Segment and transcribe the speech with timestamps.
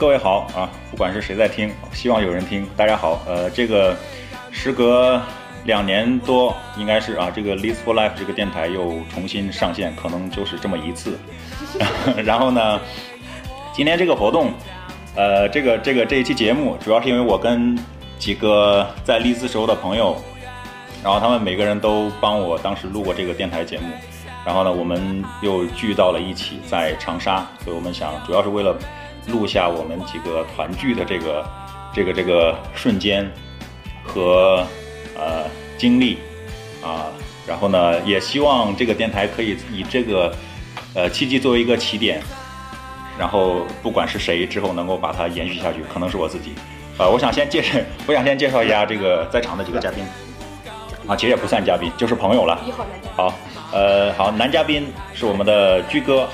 [0.00, 0.70] 各位好啊！
[0.90, 2.66] 不管是谁在听，希望有人听。
[2.74, 3.94] 大家好，呃，这个
[4.50, 5.20] 时隔
[5.64, 11.18] 两年多，应该是啊，这个 Live for Life 这个电台又重新上线，可能就是这么一次。
[12.24, 12.80] 然后呢，
[13.74, 14.54] 今天这个活动，
[15.16, 17.78] 呃，这个这个这一期节目，主要是因为我跟
[18.18, 20.16] 几个在利兹时候的朋友，
[21.04, 23.84] 然后他们每个人都帮我当时录过这个电台节目。
[24.46, 28.74] 然后呢，我们又聚到了一起，在长沙，所以我们想，主要是为了
[29.28, 31.44] 录下我们几个团聚的这个、
[31.94, 33.30] 这个、这个瞬间
[34.04, 34.66] 和
[35.16, 35.44] 呃
[35.78, 36.18] 经历
[36.82, 37.06] 啊。
[37.46, 40.32] 然后呢，也希望这个电台可以以这个
[40.94, 42.22] 呃契机作为一个起点，
[43.18, 46.52] 然后不管是谁之后能够把它延续下去，可能是我自己。
[46.98, 50.04] 呃，我想先介绍， 我想先介绍一下这个在场的几个嘉宾。
[51.08, 52.56] 啊，其实也不算嘉宾，就是朋友了。
[53.16, 53.34] 好，
[53.72, 56.28] 呃，好，男嘉宾是我们的居哥，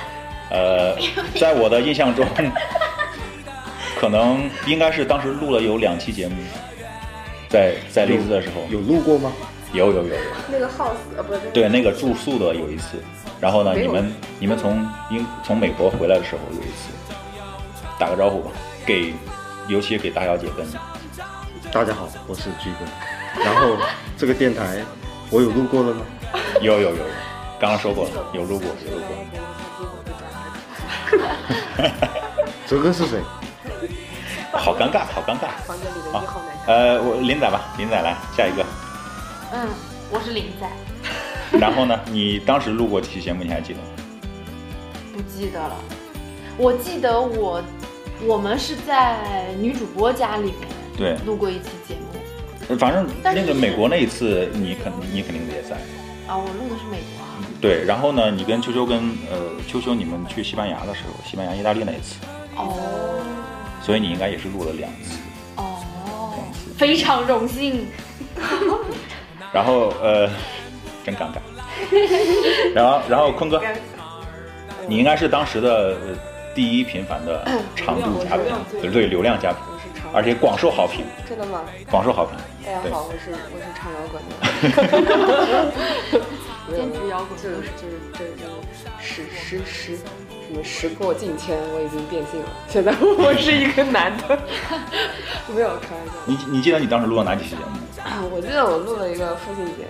[0.51, 0.97] 呃，
[1.39, 2.25] 在我的印象中，
[3.99, 6.37] 可能应该是当时录了有两期节目，
[7.49, 9.33] 在在利兹的时候有录过吗？
[9.73, 10.21] 有有有有。
[10.51, 13.03] 那个 house 呃不对，那个住宿的有一次，
[13.41, 16.91] 然后呢，你们你们从英从美国回来的时候有一次，
[17.99, 18.51] 打个招呼吧，
[18.87, 19.13] 给
[19.69, 20.65] 尤其给大小姐跟
[21.73, 23.77] 大家好，我是居哥，然后
[24.17, 24.81] 这个电台
[25.31, 26.03] 我有录过了吗？
[26.61, 27.05] 有有有有，
[27.59, 29.56] 刚刚说过了，有录过有录过。
[32.67, 33.21] 哲 哥是谁？
[34.53, 35.49] 好尴尬，好尴尬。
[35.67, 38.65] 房间里的一号男呃，我林仔吧，林仔来下一个。
[39.53, 39.69] 嗯，
[40.11, 40.67] 我是林仔，
[41.61, 43.87] 然后呢，你当时录过几期节目，你还记得吗？
[45.15, 45.75] 不记得了。
[46.59, 47.63] 我记得我
[48.23, 49.19] 我们是在
[49.61, 52.01] 女主播家里面对录过一期节目
[52.69, 55.77] 呃反正那个美国那一次，你肯你肯定也在。
[56.27, 57.26] 啊，我录的是美国啊。
[57.61, 58.99] 对，然后呢，你跟秋秋跟
[59.31, 62.17] 呃秋秋你们去西班牙的时候，西班牙、意大利那一次，
[62.57, 62.75] 哦
[63.83, 65.19] 所以你应该也是录了两次。
[65.57, 66.35] 哦，
[66.77, 67.87] 非常荣幸。
[69.53, 70.29] 然后呃，
[71.05, 71.39] 真尴尬。
[72.75, 73.63] 然后然后坤哥，
[74.89, 76.19] 你应该是当时的呃
[76.55, 77.47] 第一频繁的
[77.77, 78.45] 长度嘉宾，
[78.81, 79.61] 对对，流量嘉宾，
[80.13, 81.63] 而且广受好评，真的吗？
[81.91, 82.37] 广受好评。
[82.65, 84.33] 大家好，我是我是唱摇滚的，
[86.75, 87.37] 坚持摇滚。
[87.41, 88.45] 就是就是这就
[89.01, 94.39] 时时时什么时过境迁，我已经变性了， 现在我是一个男的，
[95.55, 96.13] 没有开玩笑。
[96.25, 98.03] 你你记得你当时录了哪几期节目？
[98.03, 99.87] 啊，我记得我录了一个父亲节，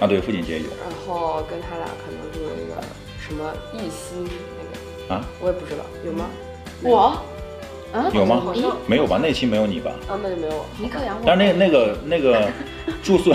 [0.00, 0.68] 啊，对，父亲节有。
[0.82, 2.80] 然后跟他俩可能录了一个
[3.18, 6.26] 什么一夕那个，啊，我也不知道有吗？
[6.82, 7.20] 我，
[7.92, 8.42] 嗯，有吗？
[8.86, 9.18] 没有吧？
[9.22, 9.90] 那期没有你吧？
[10.08, 10.66] 啊，那就没有我。
[10.78, 11.22] 尼克杨我。
[11.24, 12.48] 但是那那个那个
[13.02, 13.34] 住宿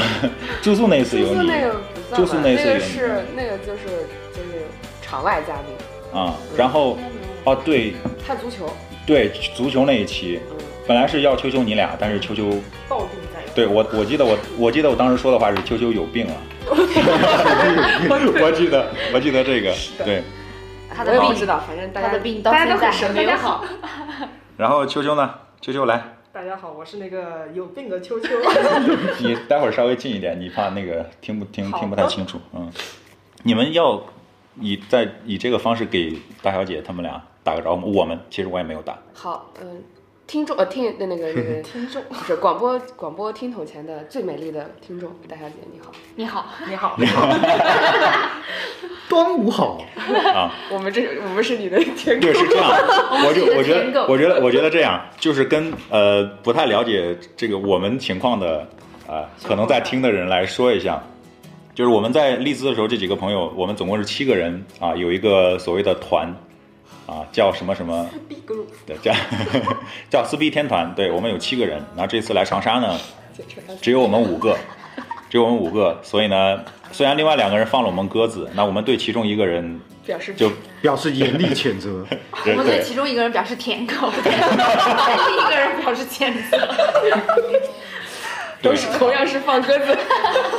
[0.61, 1.77] 住宿那一次有你住宿那个不
[2.09, 4.65] 算吧，住宿那一次有个你是那个就是就是
[5.01, 6.97] 场外嘉宾，啊，然后
[7.45, 7.95] 哦对
[8.27, 8.71] 看足球，
[9.07, 12.49] 对，足球那一期嗯，本来是要秋秋你俩，但是秋秋
[13.33, 16.33] 在对我我记得我我记得我当时说的话是秋秋有病了，
[16.69, 19.73] 我记得我记得这个
[20.05, 20.21] 对，
[20.95, 23.65] 他的病不知道，反正大家他的病到大家都现在很好。
[24.55, 25.33] 然后秋秋呢？
[25.59, 28.29] 秋秋来，大家好，我是那个有病的秋秋。
[29.19, 32.71] 你待会儿稍微近一点，你怕那个听不听听不太清楚，嗯，
[33.41, 33.99] 你们要
[34.59, 39.81] 以在以这个方式给大小姐他们俩打个招呼，我们其实我也没有打，好，嗯，
[40.33, 42.01] 听众呃听那那个那个 听众。
[42.09, 47.29] 不是广播广播听筒前的最美丽的听众大小姐你好，你好，你好，你好，
[49.07, 49.77] 端午好，
[50.33, 50.51] 啊。
[50.71, 52.67] 我们这我们是你的天对，是这样。
[53.27, 58.67] 我就我觉得，我觉得，我觉得这样，就是跟呃不太了解这个我们情况的
[59.07, 60.99] 呃，可能在听的人来说一下，
[61.75, 66.33] 就是我们在利兹的时候，这几个朋友，我们总共是七个人啊，有一个所谓的团
[67.05, 68.09] 啊，叫什么什么
[68.85, 69.13] 对，叫
[70.09, 70.93] 叫撕逼天团。
[70.95, 72.97] 对我们有七个人，然后这次来长沙呢，
[73.81, 74.57] 只有我们五个，
[75.29, 80.51] 只有我们五个，所以呢，虽然另外两个人放了我们鸽子，那我们对其中一个人表示就
[80.81, 82.05] 表示严厉谴责。
[82.45, 86.57] 我们对对其中一个人表示舔狗，对另一个人表示谴责。
[88.63, 89.97] 都是同样是放鸽子，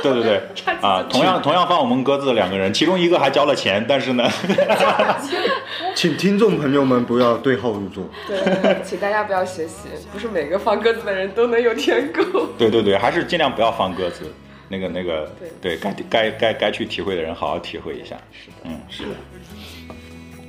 [0.02, 0.42] 对 对对，
[0.82, 4.28] 啊，同样同样放我们鸽子的两个人，其中一个还交了钱，但是呢，
[5.96, 8.04] 请听众朋友们不要对号入座。
[8.28, 12.22] 对，请大家不要学习，不是每个放鸽子的人都能有舔狗。
[12.58, 14.30] 对对对，还是尽量不要放鸽子。
[14.68, 15.30] 那个那个，
[15.62, 18.16] 对对该该该该去体会的人好好体会一下。
[18.32, 19.10] 是的，嗯，是的。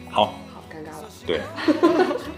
[0.09, 1.05] 好，好尴尬了。
[1.27, 1.41] 对，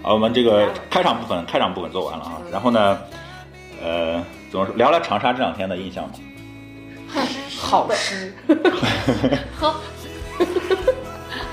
[0.01, 2.99] 好，我们这个开场部分开场部分做完了啊，然后呢，
[3.87, 4.75] 呃，怎么说？
[4.75, 6.13] 聊聊长沙这两天的印象吧。
[7.57, 8.33] 好诗，
[9.55, 9.73] 喝，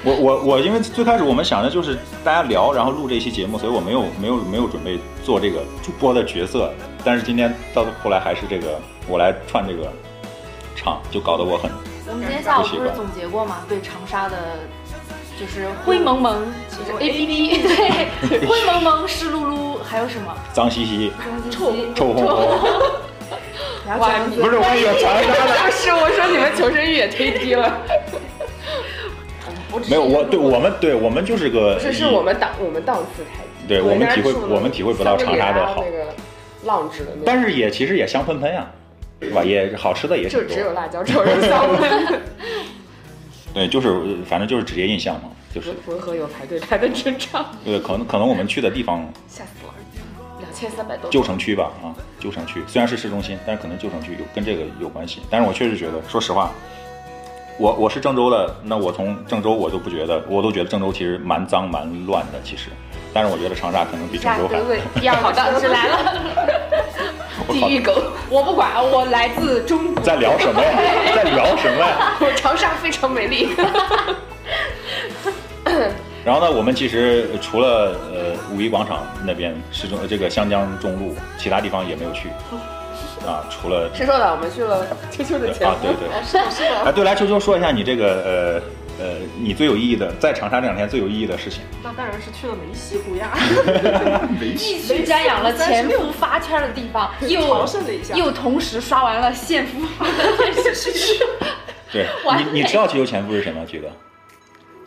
[0.03, 6.73] 我我我，因为最开始我们想的就是大家聊，然后录这期节目，所以我没有没有没有准备做这个主播的角色。
[7.05, 9.93] 但是今天到后来还是这个我来串这个
[10.75, 11.71] 场，就搞得我很
[12.07, 13.59] 我们今天下午不是总结过吗？
[13.69, 14.37] 对长沙的，
[15.39, 20.35] 就是灰蒙蒙，就是 A P P，对， 灰蒙蒙、湿漉漉，还有什么？
[20.53, 21.13] 脏兮兮、
[21.51, 22.39] 臭臭烘烘。
[23.99, 25.65] 哇，不是，我以为长沙的。
[25.65, 27.79] 不是我说你们求生欲也忒低了。
[29.89, 36.07] 没有，我对我们对我们就是个，是是我们档我们档次太低，对我们体会我们体会不到长沙的好，那个
[36.65, 38.71] 浪子的但是也其实也香喷喷呀，
[39.21, 39.43] 是吧？
[39.43, 42.23] 也好吃的也就只有辣椒炒肉香喷。
[43.55, 47.47] 对，就是反正就是职业印象嘛，就是浑河有排队排的真长。
[47.65, 49.73] 对，可能可能我们去的地方吓死了，
[50.41, 51.09] 两千三百多。
[51.09, 55.23] 旧城区吧，啊，旧城区虽然是市中心，但是可能旧城区有跟这个有关系。
[55.31, 56.51] 但是我确实觉得，说实话。
[57.57, 62.71] 我我是郑州的，那我从郑州我都不觉得，我都觉得郑州其实蛮脏蛮乱的，其实，
[63.13, 64.59] 但是我觉得长沙可能比郑州还。
[65.01, 66.21] 第二好的是来了，
[67.49, 67.93] 地狱狗，
[68.31, 70.03] 我不管，我来自中国。
[70.03, 70.71] 在聊什么呀？
[71.15, 72.17] 在聊什么呀？
[72.21, 73.51] 我长沙非常美丽。
[76.25, 82.29] 然后呢，我们其实除了呃五一广场那边市中这个湘江中路，其他地方也没有去。
[83.27, 86.81] 啊，除了谁说的，我们去了秋秋的家啊，对对，是的，是的。
[86.85, 88.63] 哎，对，来秋秋说一下你这个呃
[88.99, 91.63] 呃，你最有意义的在长沙这两天最有意义的事情。
[91.83, 93.31] 那当然是去了梅溪湖呀，
[94.41, 101.25] 梅溪，一瞻仰了前夫发圈的地方，又朝圣了一下，又同时刷完了现夫发的电视剧。
[101.93, 102.07] 对，
[102.53, 103.63] 你你知道秋秋前夫是谁吗？
[103.67, 103.89] 菊哥，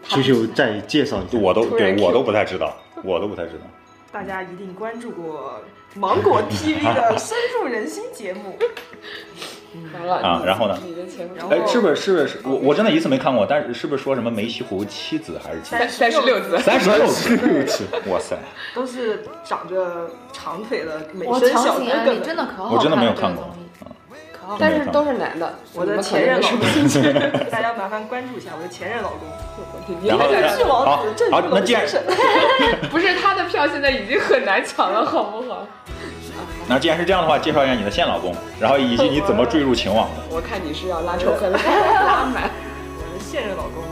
[0.07, 3.65] 秋秋再介绍一下，我都对我都不太知道，我都不太知道。
[4.10, 5.62] 大家一定关注过
[5.95, 8.57] 芒果 TV 的深入人心节目。
[9.94, 10.77] 完了啊，然后呢？
[10.85, 12.39] 你的前夫哎，是不是是不是？
[12.44, 16.57] 我我真的一次没看过，但是是不是说什么梅西湖七子还是七三三十六子？
[16.59, 18.38] 三十六子， 哇塞！
[18.75, 22.24] 都是长着长腿的美我声小哥哥们。
[22.24, 22.71] 真的可好看了。
[22.75, 23.50] 我真的没有看过
[24.57, 26.59] 但是都是男的， 我的前任老公，
[27.51, 29.27] 大家麻烦关注一下我的前任老公。
[30.01, 31.85] 你然后那个是王好子郑好，州那既然。
[32.89, 35.68] 不是他的票现在已经很难抢了，好不好？
[36.68, 40.24] 那既然是这样的话，介绍一下你的现老公，然后以及你怎么坠入情网的。
[40.30, 42.52] 我看你是要拉仇恨拉满。
[43.00, 43.84] 我的现任老公，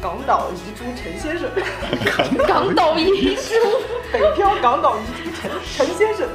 [0.00, 1.50] 港岛遗珠陈先生，
[2.48, 3.52] 港岛遗珠，
[4.10, 6.26] 北漂港岛遗珠陈陈先生，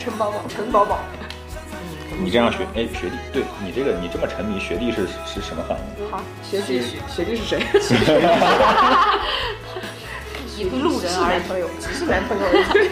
[0.00, 0.98] 陈宝宝，陈宝宝。
[2.18, 6.10] 你这样学，哎，学弟，对你这个你这么沉迷，学弟是是什么反应？
[6.10, 7.60] 好，学弟学弟是谁？
[10.56, 11.38] 一个路人而已。
[11.38, 12.50] 是男朋友，只是男朋友而
[12.82, 12.88] 已。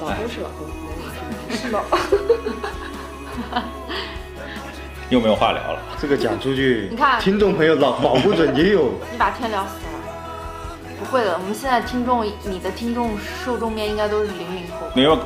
[0.00, 0.66] 老公是老公，
[1.56, 1.80] 是吗？
[5.08, 5.78] 又没有话聊了。
[6.00, 8.90] 这个讲出去， 你看听众朋友老保不准也有。
[9.10, 9.80] 你把天聊死了。
[10.98, 13.10] 不会的，我们现在听众，你的听众
[13.44, 14.86] 受众面应该都是零零后。
[14.94, 15.16] 没有，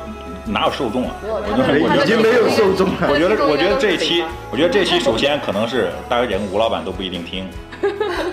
[0.45, 1.15] 哪有受众啊？
[1.21, 7.47] 没有我他的他的觉得我觉得已经没有受众了我觉得，我觉得这一期我觉得这期首先可能是大小姐跟吴老板都不一定听，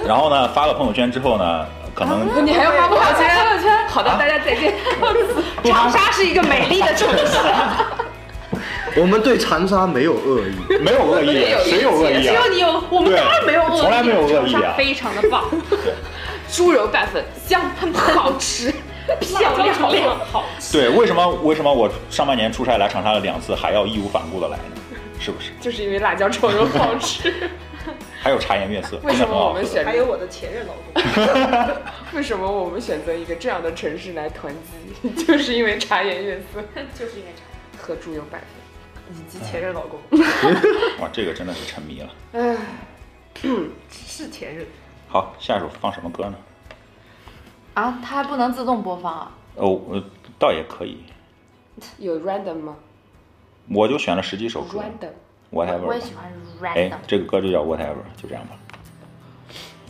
[0.07, 1.67] 然后呢，发了朋友圈之后呢，
[1.99, 3.29] 可能你还要发朋友圈？
[3.29, 4.73] 朋友圈，好的，大家再见。
[5.67, 7.37] 长沙是一个美丽的城市，
[9.01, 11.33] 我们对长沙没有恶意，没有恶意，
[11.69, 12.55] 谁有恶意啊只有？
[12.55, 15.45] 你有，我们对当然没有恶意，从来没有恶意啊长沙非常的棒，
[16.53, 18.73] 猪肉拌粉香喷喷，好吃，
[19.19, 20.79] 漂亮亮，好吃。
[20.79, 24.97] 对，为什么为什么我上半年出差来长沙了两次，还要义无反顾的来呢？
[25.19, 25.51] 是不是？
[25.61, 27.51] 就是因为辣椒炒肉好吃。
[28.21, 29.27] 还有茶颜悦色，为什。
[29.29, 31.77] 么我们选还有我的前任老公，
[32.15, 34.53] 为什么我们选择一个这样的城市来团
[35.03, 35.11] 聚？
[35.25, 36.61] 就是因为茶颜悦色
[36.99, 37.43] 就是因为茶。
[37.81, 38.49] 和猪油拌粉。
[39.11, 39.99] 以及前任老公，
[41.01, 42.11] 哇，这个真的是沉迷了。
[42.33, 42.57] 唉，
[43.89, 44.67] 是前任。
[45.09, 46.35] 好，下一首放什么歌呢？
[47.73, 49.33] 啊，它还不能自动播放啊？
[49.55, 50.05] 哦，呃
[50.39, 50.99] 倒也可以，
[51.97, 52.77] 有 random 吗
[53.71, 55.13] 我就选了十几首歌？random，
[55.53, 55.87] ，whatever。
[55.87, 56.33] 我也喜欢
[56.75, 58.57] 哎 random。，这个歌就叫 whatever，就这样吧。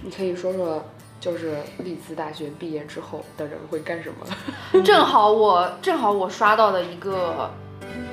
[0.02, 0.84] 你可以说说，
[1.20, 4.26] 就是利兹大学毕业之后的人会干什么？
[4.82, 7.50] 正好我正好我刷到的一个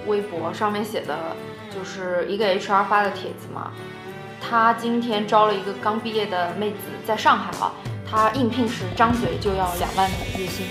[0.07, 1.17] 微博上面写的，
[1.73, 3.71] 就是一个 HR 发的帖子嘛。
[4.47, 7.73] 他今天招了一个刚毕业的妹子，在上海啊，
[8.09, 10.65] 他应聘时张嘴就要两万的月薪，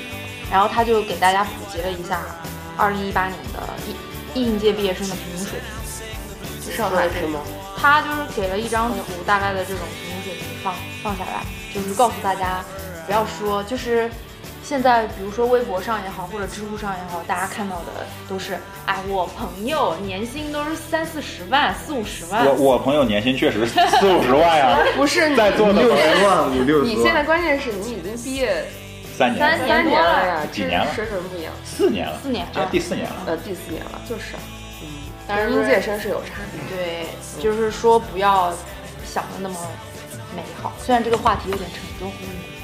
[0.50, 2.20] 然后他就给大家普及了一下
[2.76, 3.60] 二零一八年的
[4.34, 5.83] 应应届毕业生的平均水平。
[6.74, 7.40] 上海是吗？
[7.76, 11.42] 他就是给了一张图，大概的这种平均水平放放下来，
[11.74, 12.64] 就是告诉大家，
[13.06, 14.10] 不要说，就是
[14.62, 22.46] 现在比如说微博上也好，或者知乎上也好，大家看到的都是，哎，我朋友年薪都是三四十万、四五十万。
[22.46, 28.64] 我我朋友年薪确实四五十万呀， 不是你在座的六十万五六你现在，关键是你已经毕业
[29.16, 31.52] 三年了、三年三年了呀，这几年了水准不一样。
[31.64, 33.16] 四年了，四年这第四年了。
[33.26, 34.34] 呃，第四年了，就是，
[35.24, 36.76] 嗯，但是应届生是有差别。
[36.76, 37.06] 对，
[37.42, 38.52] 就是说不要
[39.04, 39.56] 想的那么
[40.34, 40.72] 美好。
[40.78, 42.12] 虽然这个话题有点沉重，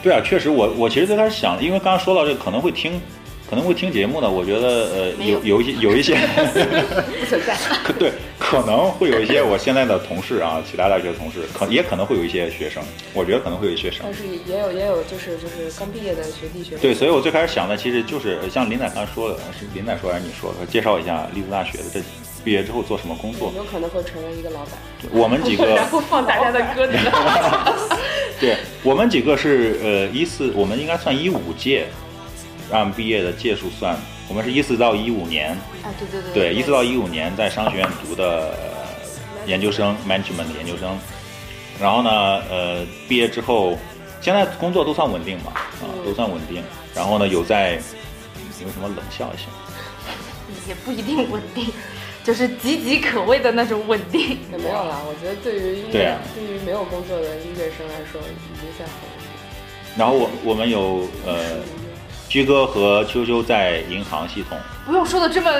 [0.02, 3.00] 对啊，确实我我其实最开始想，因为刚刚说到这个可能会听，
[3.48, 6.14] 可能会听节目的，我觉得呃有有有一些有一些
[7.20, 7.54] 不存在。
[7.84, 14.14] 可对可能会有一些我现在的同事啊，其他大学的同事，可也可能会有一些学生，我觉得可能会有一些学生但。
[14.14, 16.80] 是也有也有就是就是刚毕业的学弟学妹。
[16.80, 20.66] 对，所以我最开始想的其实就是呃像林仔刚才说的，是林仔说还是你说的？
[20.66, 22.00] 介绍一下栗子大学的这
[22.44, 23.52] 毕业之后做什么工作？
[23.56, 24.72] 有可能会成为一个老板，
[25.10, 26.96] 我们几个 然后放大家的鸽子。
[28.40, 31.86] 对我们几个是呃一四，我们应该算一五届，
[32.72, 33.94] 按毕业的届数算，
[34.28, 35.50] 我们是一四到一五年，
[35.82, 40.98] 啊，对对对对，一四到一五年在商学院读的呃研究生 management 的研究生，
[41.78, 42.10] 然后呢，
[42.48, 43.76] 呃，毕业之后，
[44.22, 46.62] 现在工作都算稳定吧，啊，都算稳定。
[46.94, 49.44] 然后呢，有在有什么冷笑一下？
[50.66, 51.66] 也不一定稳定，
[52.24, 54.38] 就是岌岌可危的那种稳定。
[54.52, 61.58] 也没有啦，我觉得对于音乐对啊，对于没有工作的音乐生来说，已经算很然后我我们有呃，
[62.28, 65.50] 居哥和秋秋在银行系统，不用说的这么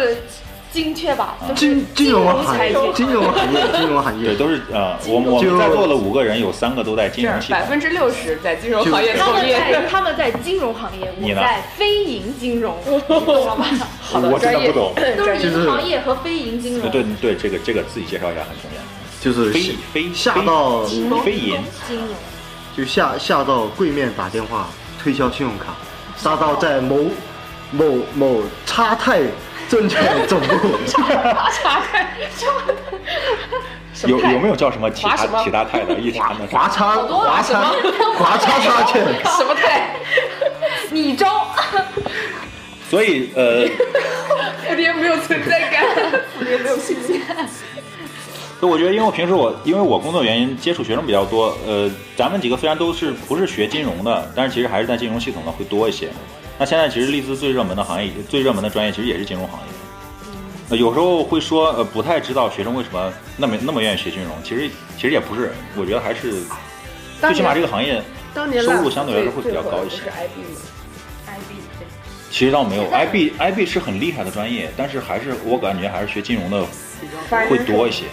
[0.73, 1.35] 精确吧？
[1.49, 7.59] 就是金金融行业，金融行业，金融行对，业，都是呃，我们我们在座的五个人有三个都在金融系统。
[7.59, 9.59] 百分之六十在金融行业他们从业。
[9.59, 13.67] 在他们在金融行业，我在非银金融，你懂了吧？
[14.01, 14.93] 好的，我真的不懂。
[15.17, 16.91] 都是就是银行业和非银金融。
[16.91, 18.81] 对对，这个这个自己介绍一下很重要。
[19.21, 20.85] 就是非非下到
[21.25, 22.09] 非银，金融。
[22.77, 24.69] 就下下到柜面打电话
[25.03, 25.75] 推销信用卡，
[26.17, 26.97] 下到在某
[27.73, 29.21] 某某差泰
[29.71, 30.57] 证券总部，
[34.05, 35.95] 有有没有叫什么其他其他泰的？
[35.95, 36.41] 一查呢？
[36.51, 37.73] 华差多华差
[38.19, 39.05] 华差差券，
[39.37, 39.91] 什么泰？
[40.91, 41.47] 你招，
[42.91, 43.69] 所以呃，
[44.69, 45.85] 蝴蝶没有存在感，
[46.37, 47.23] 蝴蝶没有信心。
[48.59, 56.09] 所以我觉得，因为我平时我因为我工作原因接触学生比较多，呃，咱们几个虽然都是不是学金融的，但是其实还是在金融系统的会多一些。
[56.61, 59.67] 那现在其实利兹最热门的行业，最热门的专业其实也是金融行业。
[60.69, 64.31] 呃有时候会说，呃，不太知道学生为什么那么那么愿意学金融。
[64.45, 66.43] 其实其实也不是，我觉得还是
[67.19, 68.03] 最起码这个行业
[68.63, 70.61] 收入相对来说会比较高一些是 IB 吗
[71.29, 71.87] ？IB 对。
[72.31, 76.63] 其实倒没有，IB IB 是很厉害的专业，但是还是我感觉还是学金融的
[77.49, 78.05] 会多一些。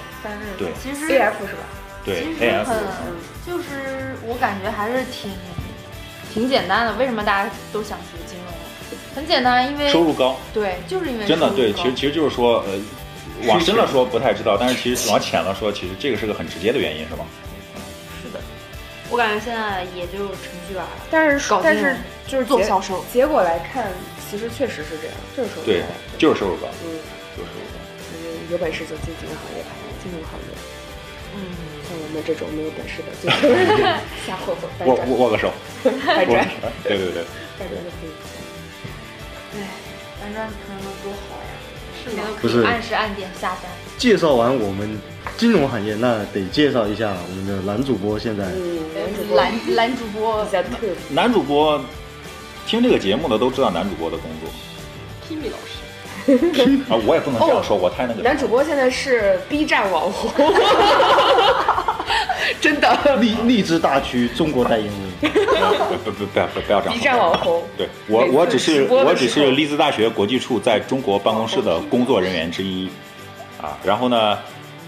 [0.57, 1.67] 对其实 AF 是吧？
[2.05, 2.65] 对 AF，
[3.45, 5.31] 就是我感觉还是挺
[6.33, 6.93] 挺简单的。
[6.95, 8.47] 为什么大家都想学金融？
[9.15, 17.25] 很简单，因为收入高，对，就是因为真的对，其实其实就是说，呃，往深了说不太知道，但是其实往浅了说，其实这个是个很直接的原因，是吗？
[18.21, 18.39] 是的。
[19.09, 21.95] 我感觉现在也就程序员儿但是搞但是
[22.27, 23.87] 就是做销售，结果来看，
[24.29, 25.83] 其实确实是这样，就是收入对，
[26.17, 26.93] 就是收入高，嗯，
[27.35, 27.79] 就是收入高。
[28.21, 29.69] 嗯，有本事就进金融行业吧，
[30.03, 30.53] 金融行业。
[31.33, 31.66] 嗯，像
[32.07, 33.83] 我们这种没有本事的， 就是
[34.25, 35.51] 瞎混混，握握握个手，
[35.83, 36.47] 握搬砖，
[36.83, 37.23] 对对对，
[37.59, 39.59] 搬砖就可以。
[39.59, 39.67] 哎，
[40.21, 41.51] 搬砖可能多好呀，
[42.03, 42.23] 是吗？
[42.41, 43.71] 不是按时按点下单。
[43.97, 44.97] 介绍完我们
[45.37, 50.89] 金融行业，那得介绍一下我们的男主播现在嗯，男主播男男主播比较特别。
[51.09, 51.81] 男主播
[52.65, 54.49] 听这个节目的都知道男主播的工作
[55.27, 55.76] Kimi 老师，
[56.89, 58.21] 啊，我也不能这样说，我太那个。
[58.21, 60.31] 男主播现在是 B 站网红，
[62.59, 64.93] 真的励励志大区中国代言人。
[65.21, 66.91] 不不不不要不要这样说。
[66.93, 67.63] B 站网红。
[67.77, 72.89] 对我，我只是我只是利兹大学国际处在中国办公室的工作人员之一，
[73.61, 74.37] 啊，然后呢，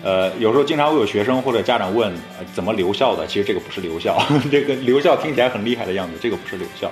[0.04, 6.92] 呃，有时候经常会有学生或者家长问、呃怎么留校的，其实这个不是留校， 这个留校听起来很厉害的样子，这个不是留校。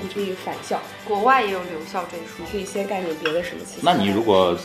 [0.00, 4.56] 你可以返校，国外也有留校这一说你，可以先干点别的什么其他那你如果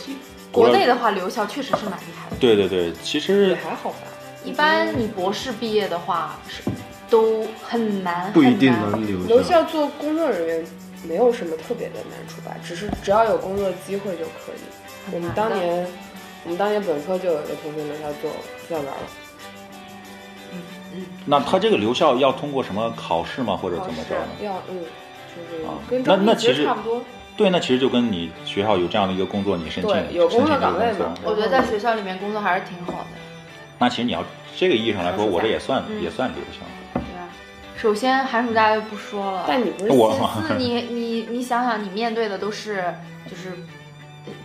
[0.51, 2.35] 国内的话留校确实是蛮厉害的。
[2.39, 3.97] 对对对，其实也实还好吧。
[4.43, 6.61] 一般你博士毕业的话是
[7.09, 9.41] 都很难，不一定能留留。
[9.41, 10.65] 校做工作人员
[11.07, 15.11] 没有什么特别的难处吧，只是只要有工作机会就可以。
[15.11, 15.87] 我们当年，
[16.43, 18.31] 我们当年本科就有一个同学留校做
[18.69, 18.93] 教员了，
[21.25, 24.27] 那他这个留校要通过什么考试吗，或者怎么着呢？
[24.41, 24.85] 要嗯，就是
[25.67, 27.01] 啊跟那那其实差不多。
[27.35, 33.07] 对，那其实就跟你学校有这样的一个工作，你申请有工作岗位工作嘛我觉得在学校里面工作还是挺好的，
[33.79, 34.23] 那其实你要
[34.55, 36.59] 这个意义上来说，我这也算嗯也算留校。
[36.93, 37.25] 对啊？
[37.75, 42.93] 首先寒暑假就不说了，但你不是我其次你 你你想想，你面对的都是
[43.27, 43.53] 就是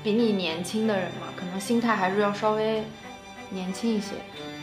[0.03, 2.83] 比你年轻的人嘛，可能心态还是要稍微
[3.51, 4.13] 年轻一些。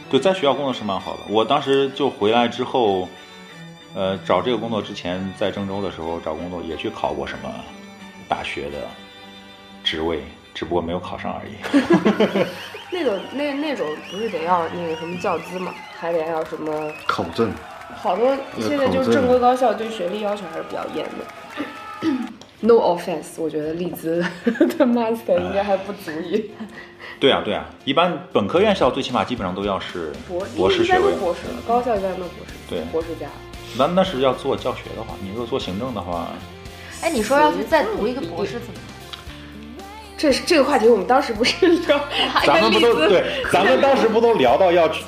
[0.09, 1.19] 对，在学校工作是蛮好的。
[1.29, 3.07] 我当时就回来之后，
[3.95, 7.49] 呃，找这个工作之前，在郑州的时候找工作也去考过什么
[8.27, 8.79] 大学的
[9.85, 10.19] 职位，
[10.53, 11.53] 只不过没有考上而已。
[12.91, 16.91] 那种那那种不是得要那个什么教资嘛，还得要什么？
[17.07, 17.49] 考证，
[17.95, 22.09] 好多现在就是正规高校对学历要求还是比较严的。
[22.59, 26.51] No offense，我觉得利兹 的 master 应该还不足以
[27.17, 31.13] 对啊，对啊，一般本科院校最起码基本上都要是博博士学位。
[31.13, 33.27] 博士了，高校一般都博士，对博士加。
[33.77, 36.29] 那那是要做教学的话，你如果做行政的话，
[37.01, 38.83] 哎，你说要去再读一个博士怎么办？
[40.17, 41.99] 这是这个话题，我们当时不是聊
[42.45, 45.03] 咱们不都对，咱们当时不都聊到要去，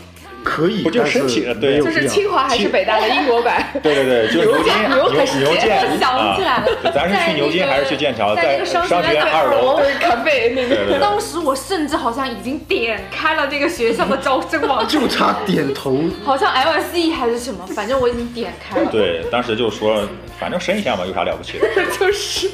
[0.48, 3.68] 可以，不就但是申请了对就是清华还是北大的英国版？
[3.84, 8.36] 对对对，就是牛津牛牛牛剑我想起来了啊，咱是去牛津还是去剑桥？
[8.36, 9.84] 在那个商商学院二楼我。
[9.84, 11.00] 是坎贝那个。
[11.00, 15.98] 当时我甚至好像已经点开了那个学校的招生网， 就差点头。
[16.24, 18.90] 好像 LSE 还是什么，反正我已经点开了。
[18.92, 20.02] 对，当时就说，
[20.40, 21.68] 反正申一下嘛，有啥了不起的？
[22.00, 22.50] 就是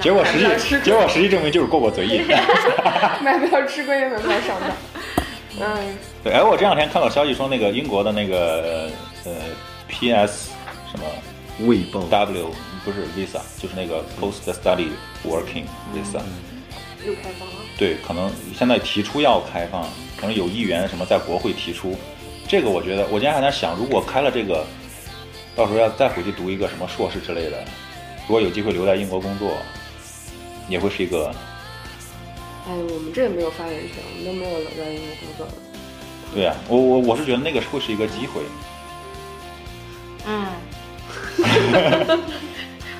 [0.00, 2.24] 结果实际结果实际证明就是过过嘴瘾。
[3.22, 4.70] 买不到吃亏，买不到上当。
[5.60, 8.90] 嗯，对，哎，我这两天看到消息说，那个英国的那个
[9.24, 9.32] 呃
[9.88, 10.50] PS
[10.90, 11.04] 什么
[12.08, 12.50] W
[12.84, 14.90] 不是 Visa，就是那个 Post Study
[15.26, 16.22] Working Visa，
[17.04, 17.54] 又开放了。
[17.76, 19.82] 对，可能现在提出要开放，
[20.16, 21.96] 可能有议员什么在国会提出。
[22.46, 24.64] 这个我觉得，我今天还在想，如果开了这个，
[25.54, 27.58] 到时候要再回去读一个什么硕士之类的，
[28.26, 29.52] 如果有机会留在英国工作，
[30.68, 31.30] 也会是一个
[32.68, 35.52] 哎，我们这也没有发言权，我们都没有留在英国工作的。
[36.34, 38.42] 对呀、我我我是觉得那个会是一个机会。
[40.26, 40.46] 嗯，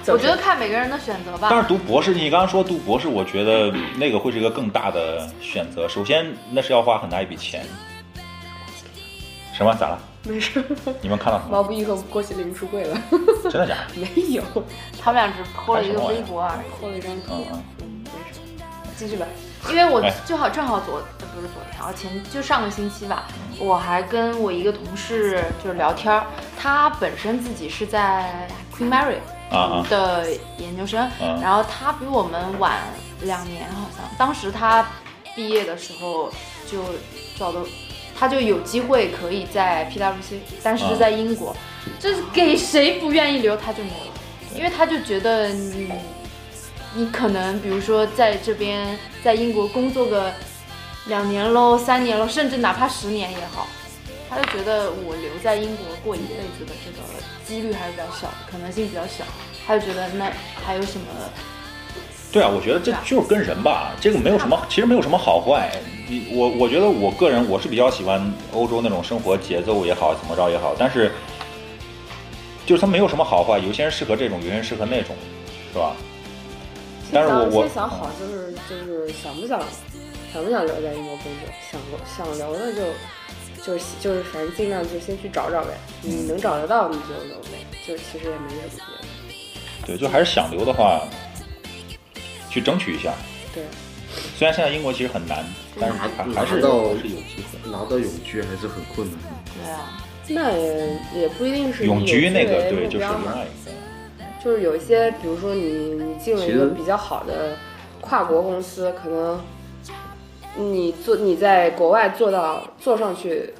[0.06, 1.48] 我觉得看每个人的选择吧。
[1.50, 5.86] 但是读博士，你刚刚说读博士，我觉得那个会是一个更大的选择。
[5.86, 7.66] 首先，那是要花很大一笔钱。
[9.52, 9.74] 什么？
[9.74, 10.00] 咋了？
[10.24, 10.64] 没事，
[11.02, 11.50] 你们看到什么？
[11.50, 12.98] 毛不易和郭麒麟出柜了。
[13.42, 14.00] 真的假的？
[14.00, 14.42] 没有，
[14.98, 16.80] 他们俩只泼了一个微博而已。
[16.80, 17.34] 拖了一张图。
[17.34, 18.40] 嗯嗯，没事，
[18.96, 19.26] 继续吧。
[19.70, 23.24] 因为我哎就好正好昨呃不是昨天，啊前就上个星期吧，
[23.58, 26.26] 我还跟我一个同事就是聊天儿，
[26.58, 29.18] 他本身自己是在 Queen Mary
[29.88, 30.26] 的
[30.58, 32.78] 研究生，嗯然后他比我们晚
[33.22, 34.86] 两年好像，当时他
[35.34, 36.30] 毕业的时候
[36.70, 36.82] 就
[37.36, 37.60] 找的，
[38.18, 41.54] 他就有机会可以在 PwC，但是是在英国，
[41.98, 45.90] 就是给谁不愿意留他就没有，因为他就觉得你。
[46.98, 50.32] 你可能比如说在这边在英国工作个
[51.06, 53.68] 两年喽、三年喽，甚至哪怕十年也好，
[54.28, 56.98] 他就觉得我留在英国过一辈子的这个
[57.46, 59.22] 几率还是比较小，可能性比较小，
[59.64, 60.32] 他就觉得那
[60.66, 61.06] 还有什么？
[62.32, 65.70] 对啊，我觉得这就是跟人吧，这个没有什么，其实没有什么好坏。
[66.08, 68.20] 你我我觉得我个人我是比较喜欢
[68.52, 71.12] 欧洲那种生活节奏也好，怎么着也好，但是
[72.66, 75.14] 就是它没有什么好坏，有些人适合这种，有些人适合那种，
[75.72, 75.94] 是吧？
[77.12, 79.60] 但是我我先想好，就是就是想不想
[80.32, 82.82] 想不想留在英国工作，想想留的就
[83.64, 85.70] 就是就是反正尽量就先去找找呗，
[86.02, 89.86] 你能找得到你就留呗，就其实也没什么别的。
[89.86, 91.02] 对，就还是想留的话，
[92.50, 93.14] 去争取一下。
[93.54, 93.64] 对，
[94.36, 95.44] 虽然现在英国其实很难，
[95.80, 97.70] 但是还还是拿到还是有机会。
[97.70, 99.28] 拿到永居还是很困难的。
[99.54, 103.72] 对啊，那也也不一定是以永居那个对，就是另外一个。
[104.42, 107.56] 就是有一些，比如说你你进了一个比较好的
[108.00, 109.40] 跨国公司，可能
[110.56, 113.52] 你做你在国外做到做上去，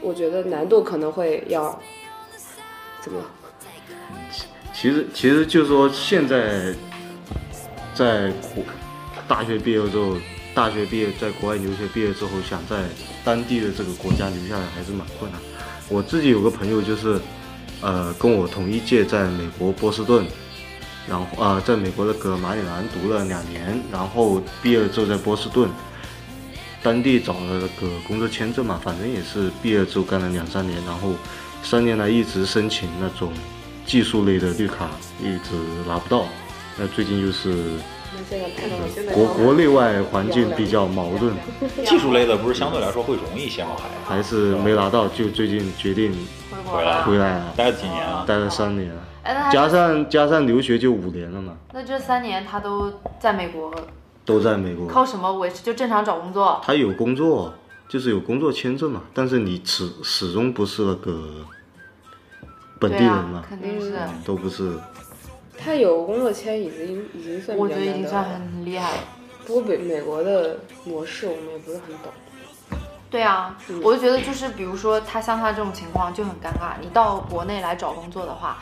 [0.00, 1.78] 我觉得难度可能会要
[3.00, 3.20] 怎么？
[4.74, 6.74] 其实其实就是说，现在
[7.94, 8.62] 在国
[9.26, 10.16] 大学毕业之后，
[10.54, 12.82] 大学毕业在国外留学毕业之后，想在
[13.24, 15.40] 当地的这个国家留下来还是蛮困难。
[15.88, 17.18] 我自己有个朋友就是，
[17.80, 20.24] 呃，跟我同一届，在美国波士顿，
[21.08, 25.68] 然后呃，在美国的格马里兰读了两年，然后毕业了之后在波士顿，
[26.82, 31.12] 当地找了个工作签证嘛，反正也是毕业之后干了两三年，然后
[31.62, 33.30] 三年来一直申请那种
[33.84, 35.54] 技术类的绿卡，一直
[35.86, 36.26] 拿不到。
[36.78, 37.78] 那最近就是
[39.12, 41.34] 国国内外环境比较矛盾，
[41.84, 43.70] 技术类的不是相对来说会容易一些吗？
[44.06, 46.12] 还还是没拿到，就最近决定
[46.64, 48.24] 回来回来了，待了几年啊？
[48.26, 48.92] 待了三年
[49.50, 53.74] 加上加上留学就五年了嘛，那这三年他都在美国，
[54.24, 54.86] 都在美国。
[54.86, 55.62] 靠什么维持？
[55.64, 56.60] 就正常找工作？
[56.62, 57.52] 他有工作，
[57.88, 61.44] 就是有工作签证嘛，但是你始始终不是那个
[62.78, 64.72] 本地人嘛，，肯定是，都不是。
[65.58, 68.98] 他有工作签已经已经算我觉得已经算了很厉害了。
[69.44, 72.12] 不过美美国的模式我们也不是很懂。
[73.08, 78.58] 对啊，我就觉得就是比如说他像他这种情况就很尴尬，你到国内来找工作的话，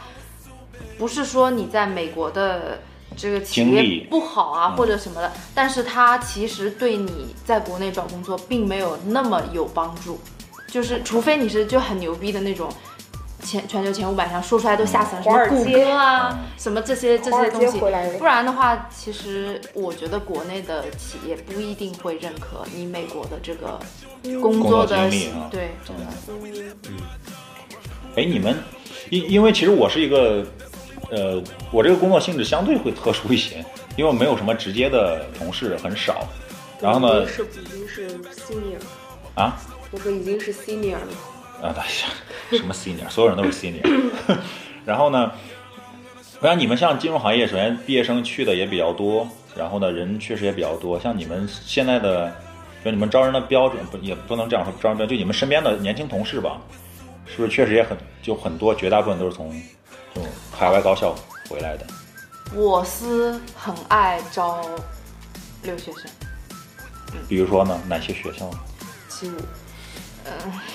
[0.99, 2.81] 不是说你在美国的
[3.17, 10.21] 这个企业不好啊或者什么的，但是他其实对你在国内找工作并没有那么有帮助，
[10.69, 12.71] 就是除非你是就很牛逼的那种。
[13.45, 23.79] 前全球前五百强说出来都吓死人，什么谷歌啊，什么这些这些东西街回来的，不然的话，其实我觉得国内的企业不一定会认可你美国的这个
[24.23, 26.03] 工工作作的经历啊对，真的。
[26.89, 26.97] 嗯
[28.17, 28.57] 哎，你们
[29.11, 30.47] 因因为其实我是一个，
[31.11, 33.57] 呃，我这个工作性质相对会特殊一些，
[33.97, 36.27] 因为我没有什么直接的同事，很少。
[36.81, 38.79] 然后呢已经，是已经是 senior，
[39.35, 39.57] 啊
[39.91, 41.09] 我说已经是 senior 了。
[41.65, 43.83] 啊，哎呀，什么 senior，所有人都是 senior。
[44.85, 45.33] 然后呢，
[46.41, 51.01] 我想你们像金融行业，首先毕业生去的也比较多，然后呢，人确实也比较多。
[51.01, 52.31] 像你们现在的，
[52.85, 56.59] 就你们招人的标准，不也不能这样说，招人标就你们身边的年轻同事吧，
[57.25, 59.51] 是不是确实也很就很多，绝大部分都是从
[60.15, 61.15] 这种海外高校
[61.49, 61.87] 回来的？
[62.55, 64.61] 我司很爱招
[65.63, 66.03] 留学生，
[67.27, 68.51] 比如说呢，哪些学校？
[69.09, 69.37] 七五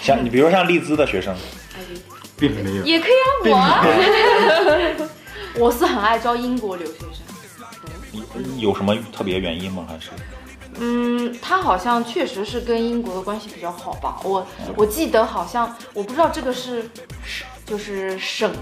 [0.01, 1.35] 像你比如说像利兹的学生
[2.37, 2.83] 并没有。
[2.83, 5.09] 也可以啊，我。
[5.57, 9.85] 我是很爱招英国留学生，有什么特别原因吗？
[9.89, 10.09] 还是
[10.79, 14.19] 嗯，他好像确实是跟英国的关系比较好吧？
[14.23, 14.45] 我
[14.77, 16.87] 我记得好像我不知道这个是
[17.65, 18.53] 就是省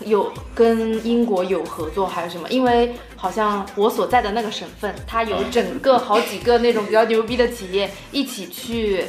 [0.00, 9.04] 有跟英国有合作还是什么，因为好像我所在的那个省份，它有整个好几个那种比较牛逼的企业一起去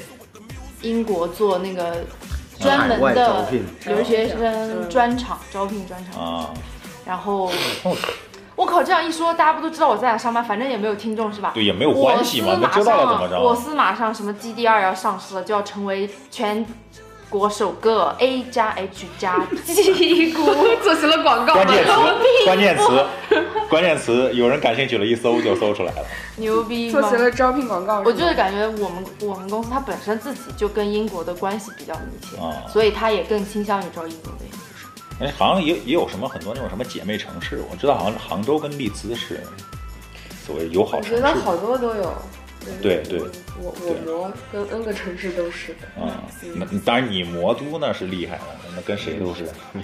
[0.85, 2.03] 英国做那个
[2.59, 3.47] 专门的
[3.85, 6.49] 留学生专场招聘专场，啊？
[7.05, 7.51] 然后
[7.83, 7.95] 哦
[8.55, 10.41] 我靠，这样一说，大家不都知道我在哪上班？
[10.41, 11.51] 反正也没有听众是吧？
[11.53, 13.53] 对，也没有关系嘛，我司马都知道了怎么上，我？
[13.53, 16.65] 司马上什么 G D 二要上市了，就要成为全
[17.29, 20.43] 国首个 A 加 H 加 G 股，
[20.83, 21.91] 做成了广告关键词，
[22.45, 23.05] 关键词，
[23.69, 26.05] 关键词，有人感兴趣了，一搜就搜出来了。
[26.37, 27.09] 牛逼 做吗？
[27.09, 28.01] 成了招聘广告。
[28.01, 35.27] 我就是感觉我们我们公司它本身自己就跟英国的关系比较密切，啊所以它也更倾向于招英国的研究生。
[35.27, 39.41] 哎，好像也也有什么很多那种什么姐妹城市，我知道好像杭州跟利兹是
[40.45, 42.13] 所谓友好我城市觉得好多都有。
[42.81, 43.19] 对对
[43.59, 46.01] 我我国跟 N 个城市都是的。
[46.01, 46.23] 啊。
[46.55, 49.45] 那当然，你魔都那是厉害了，那跟谁都是。
[49.73, 49.83] 嗯，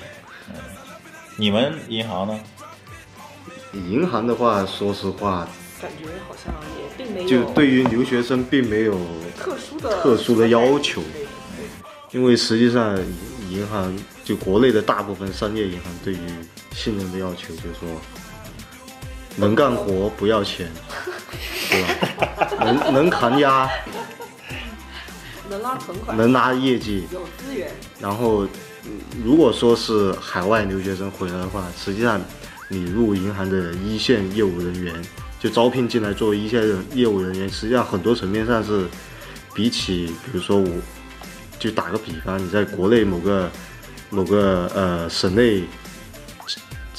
[1.38, 2.40] 你们银行呢？
[3.74, 5.48] 银行的话，说实话，
[5.82, 8.98] 感觉好像也并没有就对于留学生并没有
[9.38, 11.26] 特殊的特殊的要求对
[12.12, 13.00] 因为实际上，
[13.50, 16.18] 银行就国内的大部分商业银行对于
[16.74, 17.90] 新人的要求就是说，
[19.36, 20.70] 能干活不要钱，
[21.70, 22.50] 对吧？
[22.60, 23.70] 能 能扛压，
[25.50, 28.46] 能拉存款，能拉业绩，有资源，然后，
[28.86, 28.92] 嗯
[29.24, 32.20] 如果说是海外留学生回来的话，实际上
[32.68, 34.94] 你入银行的一线业务人员，
[35.40, 38.86] 就招聘进来作为一线的业务人员，实际上很多层面上是
[39.54, 40.68] 比起，比如说我，
[41.60, 43.52] 就打个比方，你在国内某个
[44.10, 45.64] 某个呃省内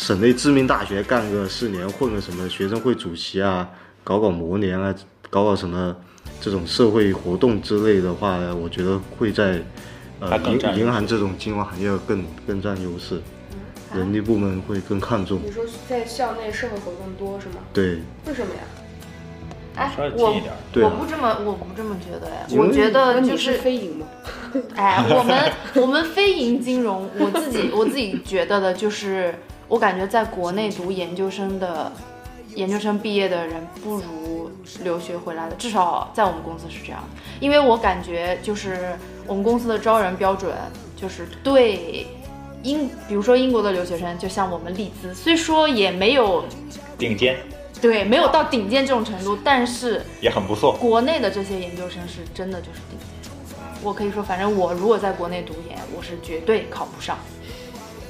[0.02, 3.70] 省内知名大学干个四年，混个什么学生会主席啊，
[4.02, 4.92] 搞搞模联啊，
[5.30, 5.94] 搞搞什么
[6.40, 9.62] 这种社会活动之类的话，我觉得会在
[10.18, 13.22] 呃银银行这种金融行业更更占优势，
[13.94, 15.40] 人力部门会更看重。
[15.44, 17.62] 你说在校内社会活动多是吗？
[17.72, 18.60] 对，为什么呀？
[19.76, 20.34] 哎我
[20.82, 24.06] 我不这么我不这么觉得呀，我觉得就是非银吗？
[24.74, 29.34] 哎，我们我们非银金融，我自己我自己觉得的就是，
[29.72, 31.90] 我感觉在国内读研究生的
[32.54, 34.50] 研究生毕业的人不如
[34.84, 37.08] 留学回来的，至少在我们公司是这样的。
[37.40, 38.94] 因为我感觉就是
[39.26, 40.52] 我们公司的招人标准
[40.94, 42.06] 就是对
[42.62, 46.44] 英，比如说英国的留学生，就像我们利兹，虽说也没有
[46.98, 47.38] 顶尖
[47.80, 50.74] 对没有到顶尖这种程度，但是也很不错。
[50.74, 53.32] 国内的这些研究生是真的就是顶尖。
[53.82, 57.16] 我可以说，反正我如果在国内读研，我是绝对考不上，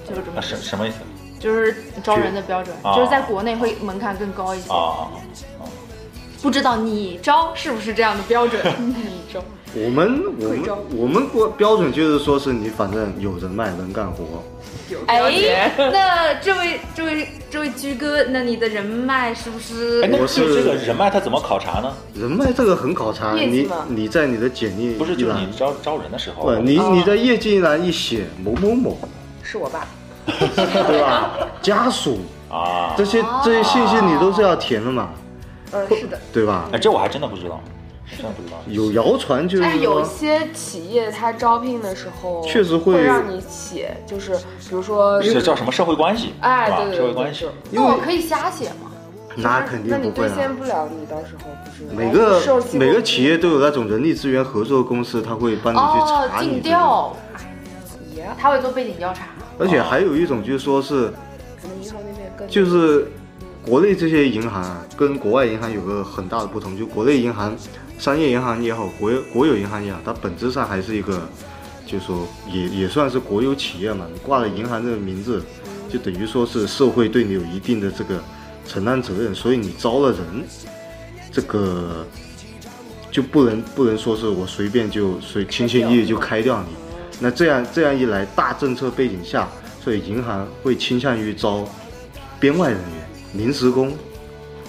[0.08, 0.96] 就是这么啊，什什么意思
[1.42, 1.74] 就是
[2.04, 4.72] 招人的标准，啊就是在国内会门槛更高一些。
[4.72, 5.08] 啊？
[6.40, 8.60] 不知道你招是不是这样的标准？
[8.78, 9.40] 你招
[9.74, 10.62] 我们我们
[10.96, 14.24] 我们国标准就是说是你反正有人脉能干活，
[14.90, 20.08] 有哎，那这位这位这位居哥，那你的人脉是不是哎，？
[20.10, 21.92] 那我是这个人脉他怎么考察呢？
[22.12, 28.98] 人脉这个很考察，你业绩嘛你在你的简历不是，就是你招招人的时候不，，你哦你在业绩栏一写某某某，
[29.44, 29.86] 是我爸。
[30.86, 31.30] 对吧？
[31.60, 32.18] 家属
[32.50, 35.08] 啊这，些这些信息你都是要填的嘛，
[35.72, 36.18] 嗯，是的。
[36.32, 36.68] 对吧？
[36.72, 37.60] 哎，这我还真的不知道，
[38.16, 38.58] 真的不知道。
[38.66, 46.34] 有谣传就是哎，有，些企业它招聘的时候确实会会让你写，就是比如说，是叫什么社会关系？
[46.40, 47.48] 哎，对对对对社会关系。
[47.70, 48.90] 那我可以瞎写吗？
[49.34, 52.38] 那肯那你兑定不会啊现不了，你到时候不是每个
[52.74, 56.68] 每个企业都有那种人力资源合作公司，他会帮你去查你这个。
[56.68, 57.31] 调，也
[58.38, 59.26] 他会做背景调查。
[59.58, 61.12] 而且还有一种就是说是，
[61.60, 63.06] 可能银行那边更就是
[63.64, 67.56] 国内这些银行啊，跟国外银行有个很大的不同，就国内银行、
[67.98, 71.28] 商业银行也好，国有国有银行也好，它本质上还是一个，
[71.86, 74.06] 就是说也也算是国有企业嘛。
[74.12, 75.42] 你挂了银行这个名字，
[75.88, 78.20] 就等于说是社会对你有一定的这个
[78.66, 80.20] 承担责任，所以你招了人，
[81.30, 82.04] 这个
[83.12, 86.68] 就不能不能说是我随便就随轻轻易易就开掉你。
[87.20, 89.48] 那这样这样一来，大政策背景下，
[89.82, 91.64] 所以银行会倾向于招
[92.40, 93.92] 编外人员、临时工，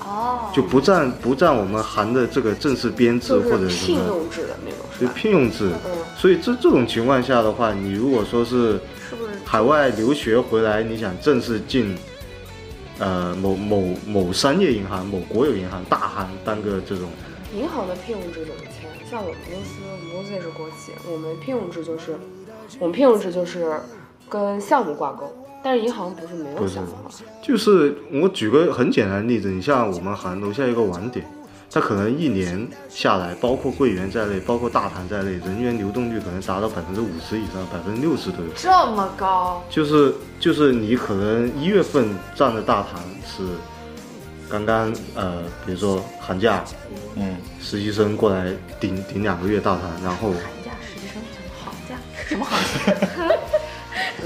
[0.01, 5.13] 哦，就不占不占我们行的这个正式编制或者是聘什么，用制的那种，是就？
[5.13, 5.71] 聘用制。
[5.86, 8.79] 嗯，所以这这种情况下的话，你如果说是
[9.10, 9.32] 是不是？
[9.45, 11.97] 海外留学回来，你想正式进
[12.99, 17.10] 呃某某某商业银行、某国有银行、大行当个这种，
[17.56, 18.89] 银行的聘用制怎么签？
[19.13, 22.17] 像我们公司，我们公司也是国企，我们聘用制就是，
[22.80, 23.80] 我们聘用制就是
[24.28, 25.32] 跟项目挂钩，
[25.63, 27.12] 但是银行不是没有项目吗？
[27.39, 31.23] 就是我举个很简单的例子，你像我们行楼下一个网点，
[31.69, 38.49] 它可能一年下来，包括柜员在内，包括大堂在内，人员流动率可能达到百分之五十以上，百分之六十都有。
[38.56, 43.43] 这么高，就是就是你可能一月份占的大堂是
[44.53, 46.63] 刚刚呃，比如说寒假
[47.15, 51.95] 嗯，实习生过来顶顶两个月大堂，然后寒假实习生 什么好假？
[52.27, 53.35] 什么好假？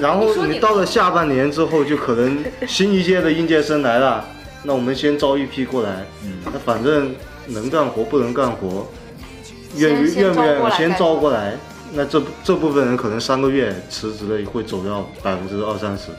[0.01, 4.25] 然后你到了下半年之后，就可能新一届的应届生来了，
[4.63, 8.85] 那我们先招一批过来，嗯那反正能干活不能干活，
[9.77, 11.53] 愿意愿不愿意先招过来，
[11.93, 16.10] 那这这部分人可能三个月辞职了，会走掉百分之二三十，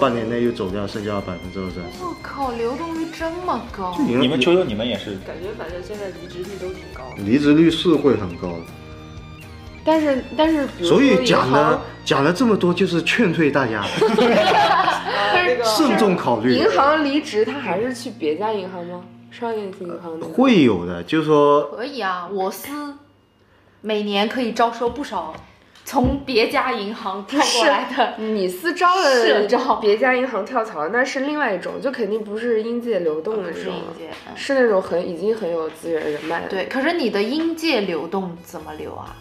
[0.00, 2.02] 半年内又走掉剩下百分之二三十。
[2.02, 7.22] 我靠，流动率这么高，你们秋秋你们也是感觉反正现在离职率都挺高的。
[7.22, 8.62] 离职率是会很高的，
[9.84, 13.84] 但是但是，所以讲了讲了这么多，就是劝退大家
[15.64, 16.54] 慎重考虑。
[16.54, 19.02] 银行离职，他还是去别家银行吗？
[19.30, 22.68] 商业银行的会有的，就是说可以啊，我司
[23.80, 25.34] 每年可以招收不少
[25.84, 28.22] 从别家银行跳过来的。
[28.22, 33.74] 你私招的社招别家银行跳槽，那是另外一种，就肯定不是应届流动的这种
[34.36, 36.48] 是那种很已经很有资源人脉的。
[36.48, 39.16] 对，可是你的应届流动怎么流啊？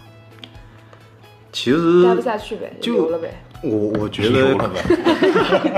[1.51, 3.41] 其实待不下去呗，就留了呗。
[3.63, 4.55] 我我觉得。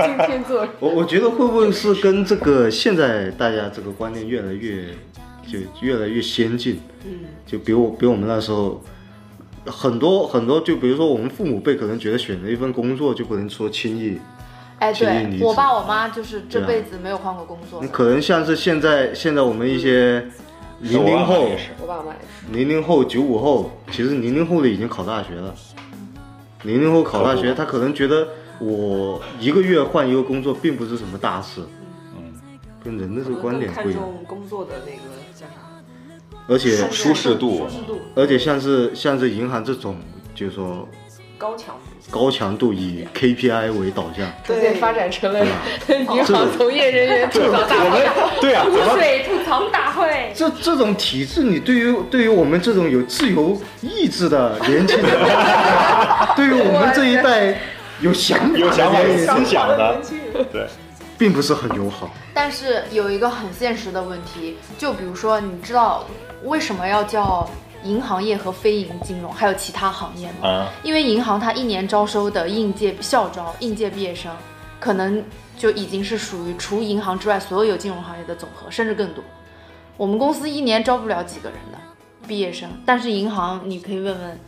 [0.04, 4.84] 今天做 我我觉得会不会是跟这个现在大家这个观念越来越
[5.46, 8.82] 就越来越先进，嗯，就比我比我们那时候
[9.66, 14.18] 很多很多，就比如说我们父母辈可能觉得选择一份工作就不能说轻易，
[14.78, 20.24] 哎，对我爸我妈就是这辈子没有换过工作你，可能像是现在现在我们一些
[20.80, 22.52] 零零后我也是我爸妈也是。
[22.52, 25.54] 零零后九五后，其实零零后的已经考大学了，
[26.64, 28.26] 零零后考大学，他可能觉得
[28.58, 31.60] 我一个月换一个工作并不是什么大事，
[32.16, 35.11] 嗯，跟人的这个观点不一样，重工作的那个？
[36.48, 39.96] 而且舒适度舒适度而且像是像是银行这种，
[40.34, 40.88] 就是说
[41.38, 41.82] 高强度。
[42.10, 45.46] 高强度以 KPI 为导向，逐渐发展成了
[45.88, 48.06] 银行从业人员吐槽大会。
[48.38, 50.30] 对啊，污水吐槽大会。
[50.34, 55.08] 这这种体制，你对于对于我们这种有自由意志的年轻人，
[56.36, 57.56] 对于我们这一代
[58.00, 60.66] 有想法有想法有思想的年，轻人对，
[61.16, 62.12] 并不是很友好。
[62.34, 66.04] 但是有一个很现实的问题，就比如说，你知道
[66.44, 67.48] 为什么要叫
[67.84, 70.34] 银行业和非银金融，还有其他行业吗？
[70.44, 74.34] 嗯，因为银行它一年招收的应届校招、应届毕业生，
[74.80, 75.22] 可能
[75.58, 79.22] 就已经是属于除银行之外所有金融行业的总和，甚至更多。
[79.96, 81.78] 我们公司一年招不了几个人的
[82.26, 84.40] 毕业生，但是银行你可以问问，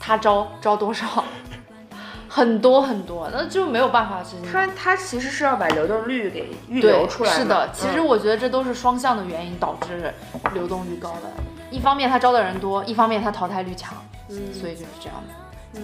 [0.00, 1.24] 他招招多少？
[2.38, 4.50] 很多很多，那就没有办法事情。
[4.50, 7.36] 他他其实是要把流动率给预留出来嘛。
[7.36, 10.14] 是的，其实嗯我觉得这都是双向的原因导致
[10.54, 11.30] 流动率高的。
[11.70, 13.94] 一方面他招的人多，一方面他淘汰率强，
[14.30, 15.80] 嗯所以就是这样的。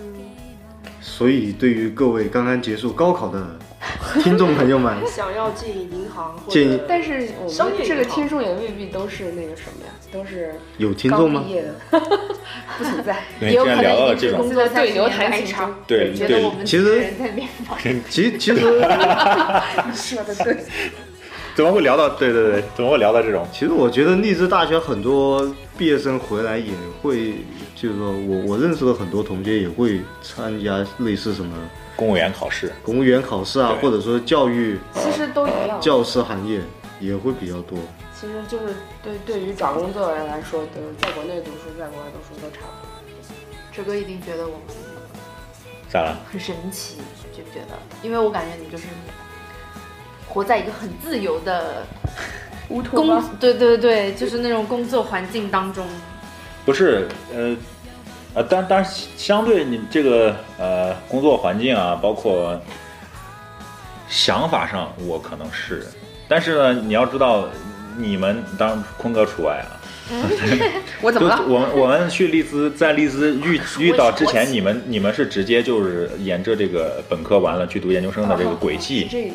[1.01, 3.47] 所以，对于各位刚刚结束高考的
[4.23, 11.45] 听众朋友们，想要进银行或者建议但是我们这个听众也未必都是那个什么呀，都是有听众吗
[12.79, 13.23] 不存在。
[13.39, 17.05] 对，也有可能这种，工作对牛弹弹琴中对对觉得我们其实
[18.09, 20.57] 其实其实说的对，
[21.55, 22.09] 怎么会聊到？
[22.11, 23.47] 对对对，怎么会聊到这种？
[23.53, 27.35] 其实我觉得励志大学很多毕业生回来也会，
[27.75, 31.55] 就是说我我认识的很多同学也会参加类似什么
[31.97, 35.81] 公务员考试，公务员考试啊，或者说教育其实都一样。
[35.81, 36.61] 教师行业
[37.01, 37.79] 也会比较多。
[38.19, 42.91] 其实就是对对于找工作的人来说，都在国内读书，在国外读书都差不多。
[43.73, 44.61] 哲哥一定觉得我们
[45.89, 46.17] 咋了？
[46.31, 46.97] 很神奇，
[47.35, 47.79] 觉不觉得？
[48.03, 48.85] 因为我感觉你就是
[50.29, 51.85] 活在一个很自由的
[52.71, 55.87] 乌托工邦，，对对对，就是那种工作环境当中。
[56.65, 57.55] 不是，呃，
[58.35, 62.61] 呃，但但是相对你这个呃工作环境啊，包括
[64.09, 65.87] 想法上，我可能是，
[66.29, 67.45] 但是呢，你要知道，
[67.97, 69.81] 你们当然坤哥除外啊。
[70.11, 70.65] 就
[71.01, 71.43] 我怎么了？
[71.49, 79.33] 我们我们去利兹，在利兹遇遇到之前，你们你们是直接就是沿着这个本科完了去读研究生的这个轨迹。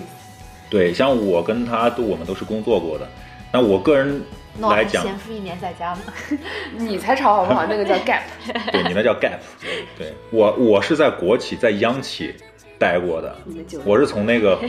[0.70, 3.10] 对，像我跟他都我们都是工作过的。
[3.52, 4.22] 那我个人
[4.62, 6.00] 来讲，闲赋一年在家呢。
[6.78, 7.66] 你才吵好不好？
[7.66, 8.22] 那个叫 gap。
[8.72, 9.40] 对你那叫 gap，
[9.98, 12.36] 对我我是在国企在央企
[12.78, 14.60] 待过的你们九，我是从那个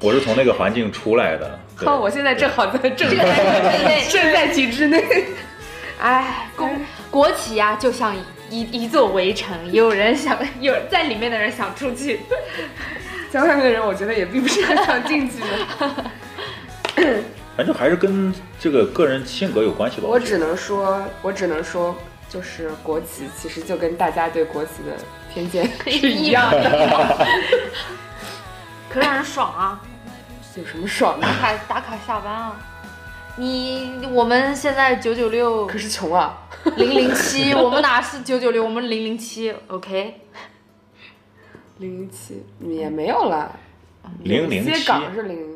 [0.00, 1.58] 我是从那个环境出来的。
[1.78, 5.02] 对呵，我现在正好在正在正在体制内。
[6.00, 6.80] 哎，公
[7.10, 8.14] 国企呀、就像
[8.50, 12.20] 一一座围城，有人想有在里面的人想出去。
[13.30, 17.22] 在外面的人，我觉得也并不是很想进去的。
[17.58, 20.06] 反正还是跟这个个人性格有关系吧。
[20.06, 21.92] 我只能说，我只能说，
[22.28, 24.96] 就是国企其实就跟大家对国企的
[25.34, 27.26] 偏见 是一样的。
[28.88, 29.82] 可让人爽啊！
[30.54, 31.32] 有什么爽的打？
[31.32, 32.56] 卡 打卡下班啊！
[33.34, 36.38] 你我们现在九九六可是穷啊！
[36.76, 40.20] 零零七，我们哪是九九六，我们零零七，OK？
[41.78, 43.58] 零零七也没有了，
[44.22, 44.90] 零零七。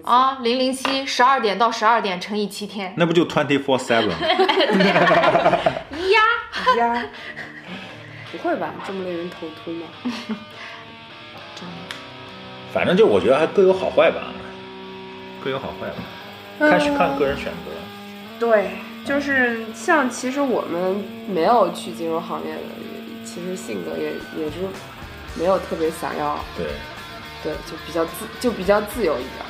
[0.04, 4.10] 啊，零零七，十二点到十二点乘以七天，那不就 twenty four seven？
[6.10, 6.20] 呀，
[6.76, 7.04] 呀，
[8.32, 8.74] 不会吧？
[8.84, 9.86] 这么令人头秃吗？
[12.72, 14.32] 反正就我觉得还各有好坏吧，
[15.44, 16.02] 各有好坏吧，
[16.58, 17.70] 看是看个人选择。
[18.40, 18.70] 对，
[19.04, 22.60] 就是像其实我们没有去金融行业的，
[23.24, 24.56] 其实性格也也是
[25.38, 26.66] 没有特别想要，对，
[27.42, 29.44] 对，就比较自就比较自由一点，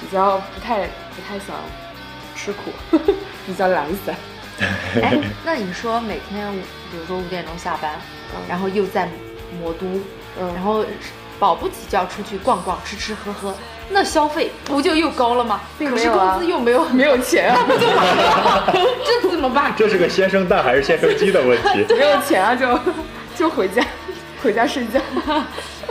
[0.00, 1.54] 比较不太不太想
[2.34, 2.72] 吃苦，
[3.46, 4.14] 比较懒散。
[5.02, 6.52] 哎，那你说每天
[6.90, 7.92] 比如说五点钟下班，
[8.48, 9.08] 然后又在
[9.60, 9.86] 魔都，
[10.40, 10.84] 嗯然后
[11.38, 13.54] 保不齐就要出去逛逛、吃吃喝喝，
[13.90, 15.60] 那消费不就又高了吗？
[15.78, 17.66] 可是并没有啊工资又没有， 没有钱啊，
[19.04, 19.74] 这怎么办？
[19.76, 21.94] 这是个先生蛋还是先生鸡的问题。
[21.94, 22.78] 没有钱啊，就
[23.36, 23.84] 就回家
[24.42, 25.00] 回家睡觉。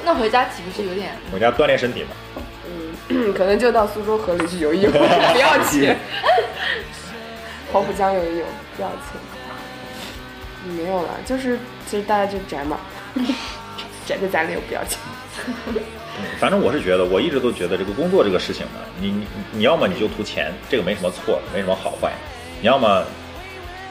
[0.03, 1.15] 那回家岂不是有点？
[1.31, 2.09] 我家锻炼身体嘛。
[3.09, 5.97] 嗯， 可能就到苏州河里去游一游， 不要 钱。
[7.71, 10.75] 黄浦江游一游，不要钱。
[10.75, 12.77] 没有了，就是其实大家就宅嘛，
[14.05, 14.99] 宅在家里又不要钱。
[16.39, 22.11] 反正我是觉得，我一直都觉得这个工作这个事情呢，你你你要么你就图钱，这个没什么错，没什么好坏；
[22.61, 23.03] 你要么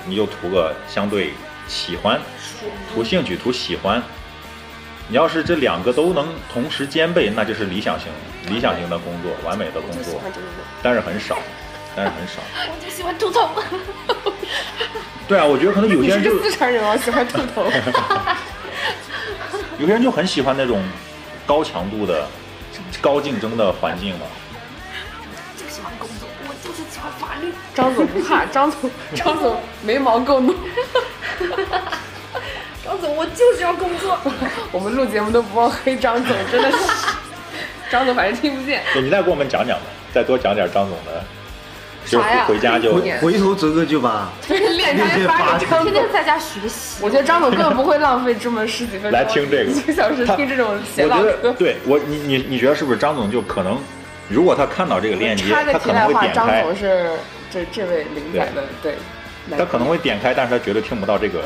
[0.07, 1.33] 你就图个相对
[1.67, 2.21] 喜欢，
[2.95, 4.01] 图兴趣，图喜欢。
[5.11, 8.07] 你要是这两个都能同时兼备，那就是理想型
[8.47, 10.21] 理想型的工作，完美的工作。
[10.85, 11.37] 但是很少，
[11.97, 12.35] 但是很少。
[12.69, 13.51] 我就喜欢秃头。
[15.27, 17.65] 对啊，我觉得可能有些人就 个四川人哦，喜欢秃头。
[19.81, 20.81] 有些人就很喜欢那种
[21.45, 22.29] 高强度的、
[23.01, 24.27] 高竞争的环境嘛。
[25.57, 27.53] 就喜欢工作，我就是喜欢法律。
[27.75, 30.55] 张总不怕，张总张总眉毛够浓。
[32.91, 34.19] 张总，我就是要工作。
[34.73, 36.79] 我们录节目都不忘黑张总，真的是。
[37.89, 38.83] 张总反正听不见。
[38.93, 41.23] 对，你再给我们讲讲吧，再多讲点张总的。
[42.05, 46.13] 就啥呀回家就回回头哲哥就把链链接接发发给张总天天。
[46.13, 46.99] 在家学习。
[47.01, 51.53] 我觉得张总根本不会浪费这么十几分钟来听这个一个小时听这种闲唠我觉得嗑。
[51.53, 53.79] 对我，你你你觉得是不是张总就可能，
[54.29, 57.11] 如果他看到这个链接，他可能会点开，总是
[57.53, 58.95] 这这位领仔的对，
[59.57, 61.45] 他可能会点开，但是他绝对听不到这个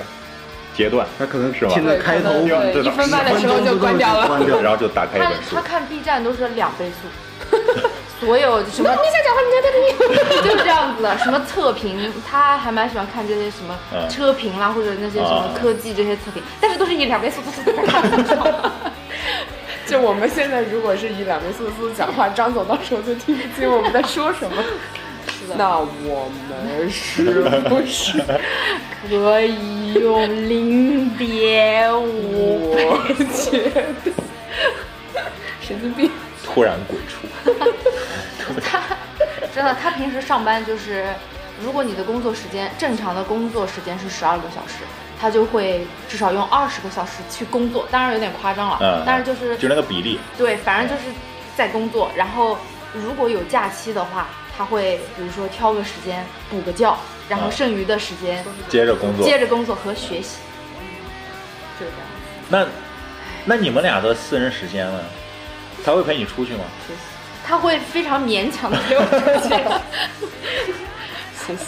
[0.74, 4.26] 阶段，他可能是吧现在开头对对对一分半的时候就关掉了。
[4.26, 5.62] 关掉 然后就打开一他本书他。
[5.62, 7.56] 看 B 站都是两倍速，
[8.20, 11.16] 所有什么你想讲话你在这里， 就是这样子的。
[11.18, 18.02] 什么测评，他还蛮喜欢看这些什么嗯车评啦，或者那些什么啊科技这些测评，但是都是以两倍速，都是在看。
[19.86, 24.56] 就我们现在如果是以两倍速速讲话，张总到时候就听不清我们在说什么。
[25.56, 28.22] 那我们是不是
[29.08, 32.74] 可以用零点五？
[32.76, 34.12] 我觉得
[35.60, 36.10] 神经病？
[36.42, 37.26] 突然鬼畜，
[39.54, 41.06] 真的，他平时上班就是，
[41.62, 44.84] 如果你的工作时间正常的工作时间是十二个小时，
[45.20, 51.10] 他就会至少用二十个小时去工作，当然有点夸张了，嗯，但是就是就那个比例，对，反正就是
[51.56, 52.10] 在工作。
[52.14, 52.58] 然后
[52.92, 56.96] 如果有假期的话，他会比如说挑个时间补个觉，
[57.28, 59.26] 然后啊剩余的时间接着工作。
[59.26, 60.36] 接着工作和学习，
[61.78, 62.06] 就是这样。
[62.48, 62.66] 那
[63.44, 65.00] 那你们俩的私人时间呢？
[65.84, 66.64] 他会陪你出去吗？
[67.46, 69.54] 他会非常勉强的陪我出去。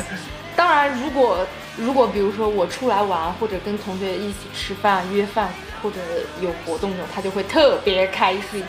[0.57, 5.99] 当然，如果如果比如说我出来玩，或者跟同学一起吃饭、约饭，或者
[6.41, 8.65] 有活动的，他就会特别开心，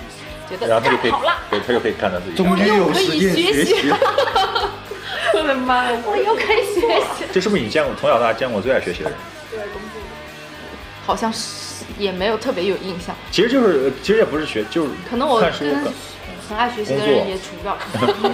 [0.50, 1.12] 觉得然后他就可以
[1.50, 2.36] 对，他就可以看到自己。
[2.36, 3.98] 终于有时间学习了。
[5.34, 6.00] 我的妈呀！
[6.06, 6.82] 我又可以学
[7.16, 7.26] 习。
[7.32, 9.20] 这是不是你见过从小到大见过最爱学习的人？
[11.06, 15.52] 好像是也没有特别有印象，其实就是，其实也不是学，就是可能我，跟
[16.50, 17.78] 很爱学习的人也处不了，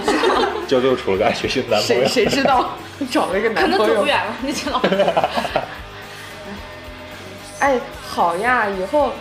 [0.66, 2.08] 就最后处了个爱学习的男朋友。
[2.08, 2.76] 谁谁知道
[3.10, 4.06] 找了一个可男朋友能走不？
[4.06, 4.88] 远了，你知道吗？
[7.60, 9.12] 哎，好呀，以后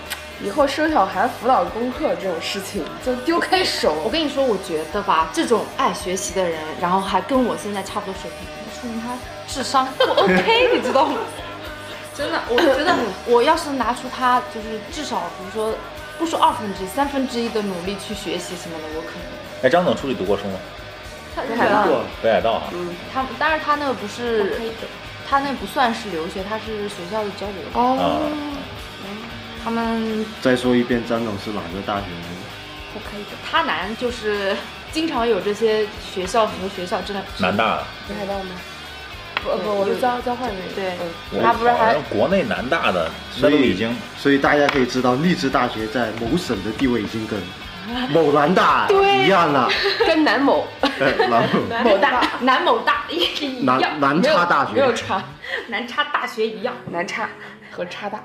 [0.41, 4.09] 以后生小孩辅导功课这种事情就丢开手我。
[4.09, 8.47] 跟你说，我觉得吧，这种爱学习的人，然后还跟我现在差不多水平，
[8.81, 9.17] 说明他
[9.47, 11.17] 智商不 OK，你知道吗？
[12.15, 15.73] 真的，我觉得我要是拿出他就是至少，比如说
[16.19, 19.63] 不说二分之一、三分之一的努力去学习什么的，我可能。
[19.63, 20.59] 哎，张总出去读过书吗？
[21.35, 21.87] 他北海道
[22.21, 22.63] 北海道啊，
[23.11, 24.61] 他，当然他那个不是，
[25.27, 27.65] 他那不算是留学，他是学校的交流。
[27.73, 28.05] 哦，啊，
[29.63, 32.99] 他们再说一遍，张总是哪个大学的？
[33.09, 34.55] 可以他南就是
[34.91, 37.83] 经常有这些学校和学校真的南大的。
[38.07, 38.49] 北海道吗？
[39.43, 40.75] 不不，我是交交换那个。
[40.75, 40.93] 对
[41.31, 47.39] 嗯，他不是还好像国内南大的所以已经所以大家可以知道，励志大学在某省的地位已经跟
[48.13, 49.69] 某南大一样了。
[50.05, 50.67] 跟南某
[50.99, 55.23] 对，然后某大南某大也一样，南南没有叉大学，没有差，
[55.67, 56.73] 南叉大学一样。
[56.91, 57.27] 南叉
[57.71, 58.19] 和叉大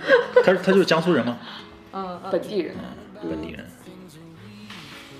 [0.44, 1.38] 他他就是江苏人吗？
[1.92, 2.74] 嗯，本地人，
[3.22, 3.66] 本地人。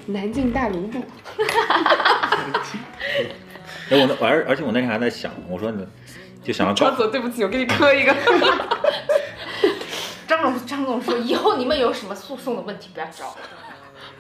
[0.07, 1.03] 南京大卢布。
[3.91, 5.87] 哎，我那而而且我那天还在想，我说你，
[6.43, 8.15] 就想要告张总，对不起，我给你磕一个。
[10.27, 13.37] 张总张总说，以后你们有什么诉讼的问题不要找我，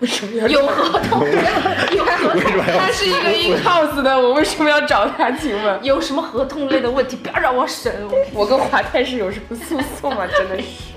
[0.00, 1.20] 为什么要有合同，
[1.90, 5.30] 有合同，他是一个 in house 的，我为什么要找他？
[5.32, 7.92] 请问，有什么合同类的问题不要让我审，
[8.32, 10.24] 我跟华泰是有什么诉讼吗？
[10.26, 10.94] 真的是，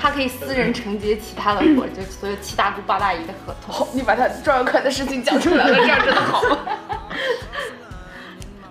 [0.00, 3.74] 他可以私人承接其他的活，就所有七大姑八大姨的合同。
[3.74, 6.58] 好，你把他专业课的事情讲出来了，这样真的好吗？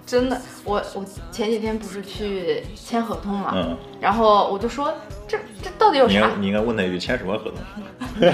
[0.05, 4.91] 真的，我我前几天不是去签合同嘛，嗯，然后我就说
[5.27, 6.35] 这这到底有啥你应该？
[6.37, 7.59] 你应该问他一句签什么合同？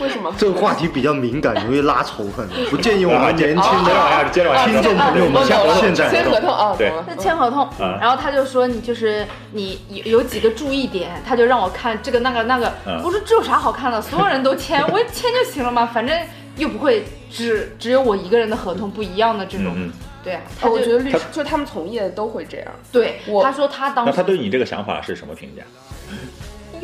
[0.00, 0.34] 为什么？
[0.36, 4.30] 这个话题比较敏感，容易拉仇恨， 不建议我们年轻的。
[4.32, 12.72] 听众朋友们我懂了，现在签合同啊，对那签合同，嗯然后他就说你就是你有有几个注意点，他就让我看这个那个那个。
[12.86, 14.00] 嗯我说这有啥好看的？
[14.02, 16.18] 所有人都签，我 签就行了嘛，反正
[16.56, 19.90] 又不会只只有我一个人的合同不一样的这种。
[20.22, 22.66] 对啊，他哦我就觉得律师就他们从业的都会这样。
[22.90, 25.62] 对我他说他当那时他对你这个想法是什么评价？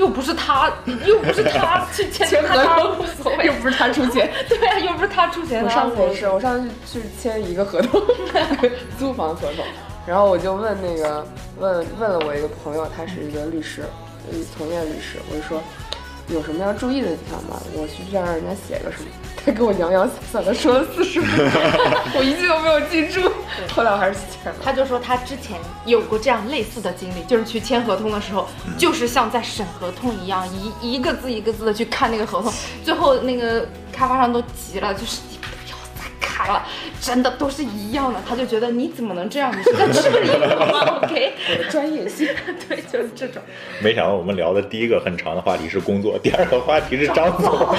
[0.00, 0.72] 又不是他，
[1.06, 3.52] 又不是他去签签合同无所谓又。
[3.52, 4.32] 不是他出钱。
[4.48, 5.62] 对啊，又不是他出钱。
[5.62, 8.00] 我上次也是，我上次去签一个合同，
[8.98, 9.64] 租房合同，
[10.06, 11.24] 然后我就问那个
[11.58, 13.82] 问问了我一个朋友，他是一个律师，
[14.32, 15.62] 呃从业律师，我就说
[16.32, 17.60] 有什么要注意的地方吗？
[17.74, 19.08] 我去这样让人家写个什么？
[19.44, 21.60] 他给我洋洋洒洒的说了四十分钟，
[22.14, 23.22] 我一句都没有记住。
[23.74, 24.58] 后来我还是签了。
[24.62, 30.46] 他就说他之前有过这样类似的经历，就是去签合同的时候，就是像在审合同一样，
[30.80, 32.52] 一一个字一个字的去看那个合同，
[32.84, 35.18] 最后那个开发商都急了，就是
[36.44, 36.62] 你不要再看了，
[37.00, 38.20] 真的都是一样的。
[38.28, 39.52] 他就觉得你怎么能这样？
[39.56, 41.34] 你是在质疑我吗？OK，
[41.70, 42.28] 专业性，
[42.68, 43.42] 对，就是这种。
[43.82, 47.74] 没想到我们聊的第一个很长的话题是工作，第二个话题是张总。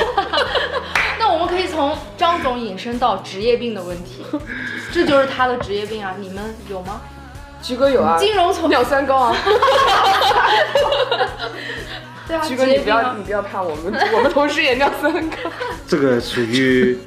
[1.19, 4.25] 那我们可以从张总引申到职业病的问题，
[4.91, 7.01] 这就是他的职业病啊，你们有吗？
[7.61, 9.37] 菊哥有啊，金融从尿酸高啊。
[12.27, 13.23] 对啊，菊哥，你不要你。
[13.23, 15.37] 不要怕，我们我们同事也尿酸高。
[15.87, 16.97] 这个属于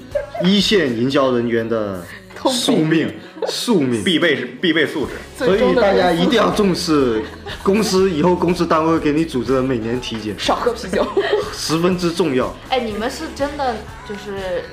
[0.42, 2.04] 一线营销人员的
[2.50, 3.14] 宿命，
[3.46, 4.02] 宿命。
[4.04, 5.12] 必备是必备素质。
[5.36, 7.22] 所以大家一定要重视
[7.62, 11.06] 公司以后公司单位给你组织的每年体检，少喝啤酒。
[11.54, 12.54] 十分之重要。
[12.68, 13.74] 哎，你们是真的
[14.08, 14.64] 就是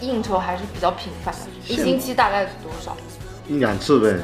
[0.00, 1.40] 应酬还是比较频繁的？
[1.68, 2.96] 一星期大概多少？
[3.48, 4.16] 一两次呗，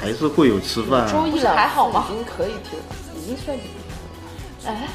[0.00, 1.10] 还是会有吃饭、啊。
[1.10, 2.82] 周一了还好吗已经可以提了，
[3.16, 3.66] 已经算挺。
[4.66, 4.88] 哎，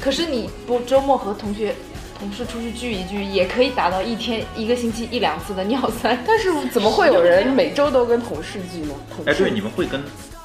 [0.00, 1.74] 可是你不周末和同学、
[2.18, 6.18] 同事出去聚一聚，也可以达到一天一个星期一两次的尿酸。
[6.26, 8.94] 但是怎么会有人每周都跟同事聚呢？
[9.14, 10.02] 同哎，对，你们会跟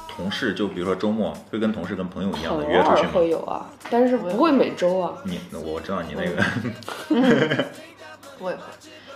[0.08, 3.10] 同事，就比如说周末会跟同事跟朋友一样的约出去吗？
[3.12, 5.14] 会有啊，但是不会每周啊。
[5.24, 6.44] 你我知道你那个，
[8.38, 8.62] 我也会，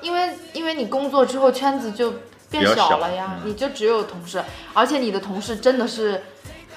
[0.01, 2.13] 因为因为你工作之后圈子就
[2.51, 4.43] 变小小了呀，嗯你就只有同事，
[4.73, 6.23] 而且你的同事真的是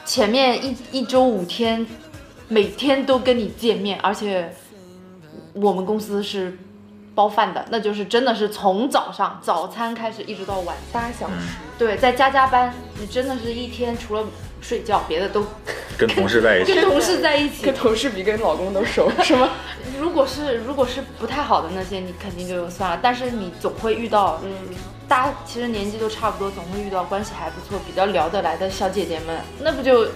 [0.05, 1.85] 前面一一周五天，
[2.47, 4.53] 每天都跟你见面，而且
[5.53, 6.57] 我们公司是
[7.13, 11.33] 包饭的，那就是真的是从早上早餐开始一直到晚餐，八小时，
[11.77, 14.23] 对，在加加班，你真的是一天除了
[14.61, 15.45] 睡觉，别的都
[15.97, 17.73] 跟同事在一起 跟，同事在一起跟。
[17.73, 19.49] 同事比跟老公都熟 是吗？
[19.99, 24.51] 如果是如果是不太好的那些，你肯定就算了，但是你总会遇到嗯，
[25.07, 30.07] 大家其实年纪都差不多，总会遇到关系还不错、比较聊得来的小姐姐们，那不就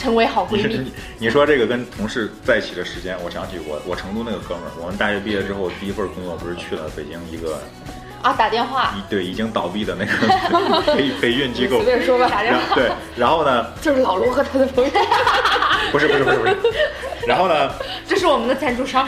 [0.00, 0.92] 成为好闺蜜你？
[1.18, 7.60] 你说这个跟同事在一起的时间，我想起我我成都那个哥们儿，我们大学毕业之后第一份工作不是去了北京一个
[8.22, 14.90] 啊，打电话一对已经倒闭的那个培培训机构随，便说吧，打电话，对，然后呢， 就是老罗和他的朋友。
[15.92, 16.56] 不是不是不是不是，
[17.28, 17.70] 然后呢，
[18.06, 19.06] 这是我们的赞助商，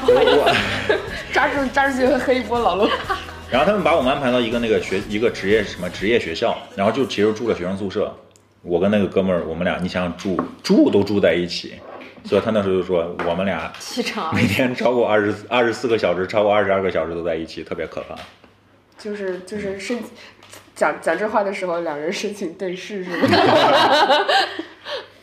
[1.33, 2.91] 抓住抓住机会黑一波老罗。
[3.51, 8.15] 然后他们把我们安排到一个那个学一个职业什么职业学校，然后就其实住了学生宿舍。
[8.63, 11.75] 我跟那个哥们儿，我们俩你想想住住都住在一起，
[12.25, 18.15] 所以他那时候就说我们俩气场啊每天超过二十二十四个小时，超过二十二个小时都在一起，特别可怕。
[18.97, 19.99] 就是就是申
[20.77, 23.29] 讲讲这话的时候，两人深情对视是吗？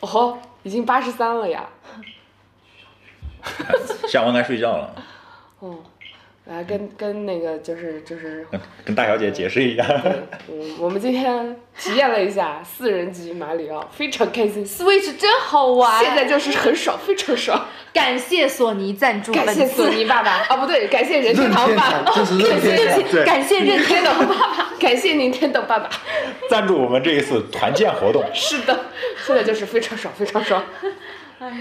[0.00, 1.66] 哦，已经八十三了呀。
[4.06, 4.94] 下午该睡觉了，
[5.60, 5.78] 哦，
[6.50, 9.84] 来跟跟那个就是就是，跟 跟大小姐解释一下。
[10.48, 14.66] 嗯，我们今天体验了一下四人级马里奥，非常开心。
[14.66, 17.66] Switch 真好玩，现在就是很爽，非常爽。
[17.92, 24.66] 感谢索尼赞助，感谢索尼爸爸啊，不对，感谢任天堂爸爸，这是任天堂 感谢任天堂爸爸。
[24.80, 25.88] 感谢任天堂爸爸。
[26.48, 28.76] 赞助我们这一次团建活动，是的，
[29.24, 30.60] 现在就是非常爽，非常爽。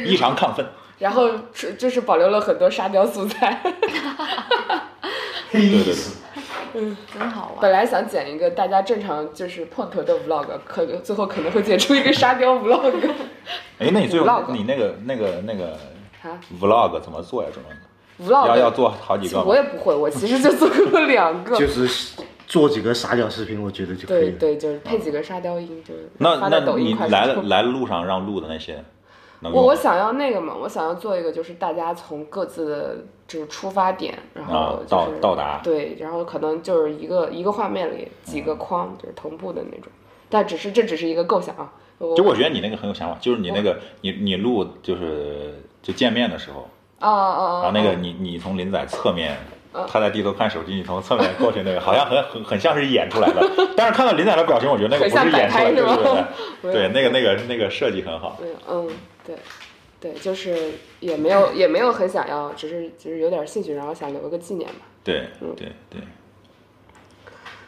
[0.03, 0.65] 异常亢奋。
[0.99, 3.59] 然后是就是保留了很多沙雕素材。
[5.51, 5.95] 黑对对
[6.75, 7.61] 嗯，真好玩。
[7.61, 12.93] 本来想剪一个大家正常就是碰头的 vlog，可最后可能会剪出一个沙雕 vlog。
[13.79, 15.71] 哎，那你最后 Vlog 你那个那个那个
[16.21, 17.49] 啊 vlog 怎么做呀？
[17.51, 17.67] 怎么
[18.29, 19.41] vlog 要要做好几个？
[19.41, 21.55] 我也不会，我其实就做过两个。
[21.57, 22.13] 就是
[22.45, 24.31] 做几个沙雕视频，我觉得就可以了。
[24.37, 27.49] 对对，就是配几个沙雕音，就是那那发在抖音、快手你来了上。
[27.49, 28.83] 来了路上让录的那些，能
[29.41, 39.91] 我我想要那个嘛，我想要做一个，就是大家从各自的就是出发点，然后啊就是、到到达对，然后可能就是一个一个画面里几个框，就是同步的那种。
[40.29, 41.71] 但只是这只是一个构想啊。
[42.15, 46.69] 就我觉得你那个很有想法，就是你那个你你录就是就见面的时候，
[46.99, 47.63] 啊啊啊！
[47.63, 53.49] 然后那个啊你你从林仔侧面嗯，他在低头看手机，你从侧面过去那个，好像很很很像是演出来的。
[53.77, 56.27] 但是看到林仔的表情，我觉得那个不是演出来的，
[56.61, 58.39] 对那个那个那个设计很好。
[58.67, 58.89] 嗯，
[59.25, 59.35] 对，
[59.99, 64.81] 对，就是也没有也没有很想要，只是只是有点兴趣，然后想留个纪念嘛。
[65.03, 66.01] 对嗯对对，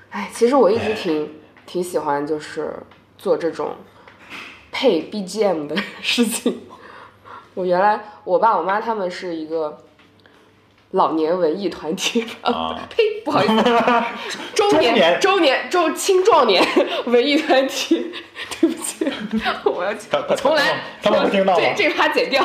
[0.09, 1.35] 哎，其实我一直挺
[1.65, 2.73] 挺喜欢，就是
[3.17, 3.75] 做这种
[4.71, 6.61] 配 BGM 的事情。
[7.53, 9.77] 我原来我爸我妈他们是一个
[10.91, 12.79] 老年文艺团体，啊。
[12.89, 13.63] 呸，不好意思，
[14.53, 15.19] 中 年中年。
[15.21, 16.63] 周年周青壮年
[17.05, 18.11] 文艺团体，
[18.59, 19.05] 对不起，
[19.65, 21.63] 我要他他重来，他们会听到吗？
[21.75, 22.43] 这这趴剪掉，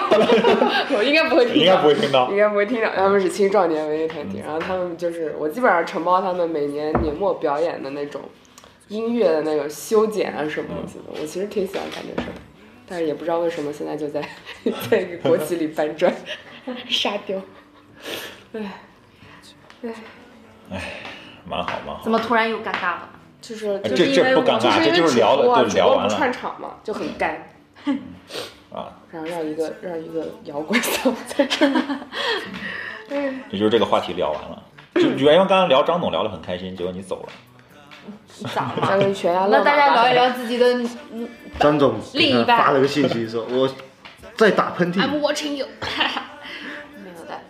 [0.96, 2.30] 我应该不会听到，应该不会听到。
[2.30, 2.90] 应该不会听到。
[2.94, 8.20] 他们是青壮年文艺团体，然后他们就是我基本上承包他们每年年末表演的那种
[8.88, 12.40] 音乐的那种修剪啊什么东西的，我其实挺喜欢干这事儿的，
[12.88, 14.20] 但是也不知道为什么现在就在
[14.88, 16.14] 在一个国企里搬砖，
[16.88, 17.40] 沙雕，
[18.62, 19.94] 唉
[20.72, 20.82] 唉，
[21.44, 22.10] 蛮好蛮好怎。
[22.10, 23.08] 么突然又尴尬了？
[23.40, 27.48] 就是哎这就是因为这不尴尬，这就是因为就聊了，主播啊对聊完主播不串场嘛，就很干。
[28.72, 28.92] 啊。
[29.12, 31.96] 然后让一个让一个摇滚嗓在这儿，
[33.50, 34.62] 也就是这个话题聊完了。
[34.94, 37.28] 就 原因刚刚聊张总聊得很开心，结果你走了。
[38.52, 39.14] 咋了？
[39.14, 40.66] 悬崖那大家聊一聊自己的
[41.12, 41.28] 嗯
[41.58, 43.68] 张总另一半发了个信息说，我
[44.36, 45.66] 在打喷嚏，，I'm watching you。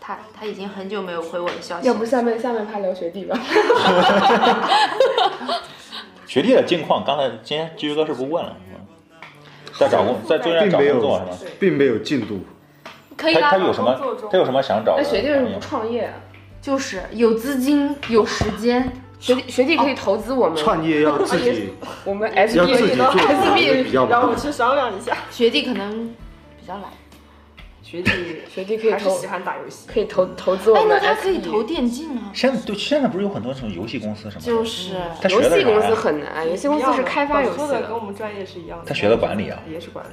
[0.06, 1.88] 他他已经很久没有回我的消息。
[1.88, 3.36] 要不下面下面趴聊学弟吧？
[6.28, 8.56] 学弟的近况，刚才今天居哥是不是问了？
[8.70, 8.76] 嗯
[9.78, 12.38] 在找工，在中间找工作是吗？，并没有进度。
[13.16, 13.94] 可以他他，有什么？
[14.30, 15.08] 他有什么想找的那？
[15.08, 16.14] 学弟为什么不创业啊？
[16.62, 21.72] 就是有资金有时间，学弟学弟可以投资我们，创业要自己，
[22.04, 24.06] 我们要 SB 自己做 SB 比较。
[24.08, 25.16] 让我去商量一下。
[25.30, 26.14] 学弟可能
[26.58, 26.84] 比较懒。
[27.88, 28.10] 学弟
[28.52, 29.86] 学弟可以投还是喜欢打游戏。
[29.86, 31.14] 可以投投资我哎，们那。
[31.14, 32.32] 他可以投电竞啊。
[32.34, 34.46] 现在对现在不是有很多这种游戏公司什么的？
[34.46, 35.94] 就是他游戏公司学的啥呀？
[35.94, 38.00] 很难，游戏公司是开发游戏的跟我。
[38.00, 38.84] 们专业是一样的。
[38.86, 40.10] 他学的管理啊也是管理。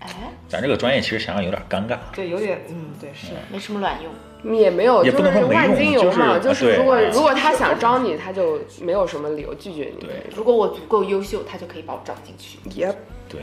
[0.00, 0.08] 哎，
[0.48, 1.96] 咱这个专业其实想想有点尴尬。
[2.14, 3.28] 对，有点嗯，对是。
[3.52, 4.12] 没什么卵用。
[4.56, 10.06] 也没有，也就不能说没用是万金油嘛，就是就是如果如果他想招你，他就没有什么理由拒绝你。
[10.06, 12.58] 对如果我足够优秀，他就可以把我招进去。
[12.78, 12.86] 也，
[13.28, 13.40] 对，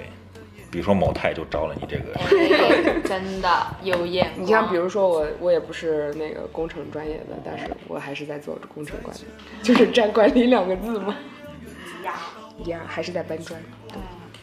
[0.73, 4.43] 比如说某泰就招了你这个，哎 真的有眼光。
[4.43, 9.19] 你像比如说我，我也不是那个工程专业的，但是我还是在做工程管理，
[9.61, 11.15] 就是占管理两个字嘛。
[12.65, 13.61] 呀，还是在搬砖。
[13.87, 13.97] 对，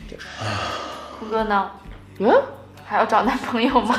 [0.09, 0.28] 就是
[1.18, 1.68] 酷哥呢？
[2.20, 2.31] 嗯，
[2.87, 3.97] 还要找男朋友吗？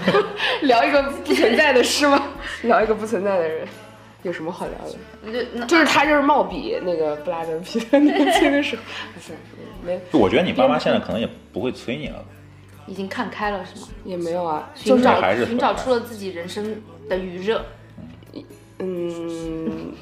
[0.60, 2.22] 聊一个不存在的事吗？
[2.64, 3.66] 聊一个不存在的人，
[4.24, 4.74] 有什么好聊
[5.32, 5.42] 的？
[5.42, 8.82] 就那就是他就是冒比那个布拉德皮特年轻的时候，
[9.14, 9.32] 不是
[9.84, 12.24] 没我觉得你爸妈现在可能也不会催你了。
[12.86, 13.88] 已经看开了是吗？
[14.04, 17.64] 也没有啊，寻找还是寻找出了自己人生的余热。
[18.80, 19.92] 嗯，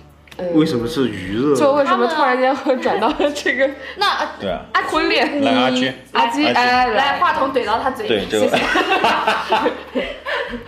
[0.55, 1.55] 为什么是余热？
[1.55, 5.43] 就为什么突然间会转到了这个那对啊，阿婚恋？
[5.43, 6.59] 来阿居，阿基阿基。
[6.59, 8.27] 哎，来话筒怼到他嘴里。
[8.27, 8.59] 对这个，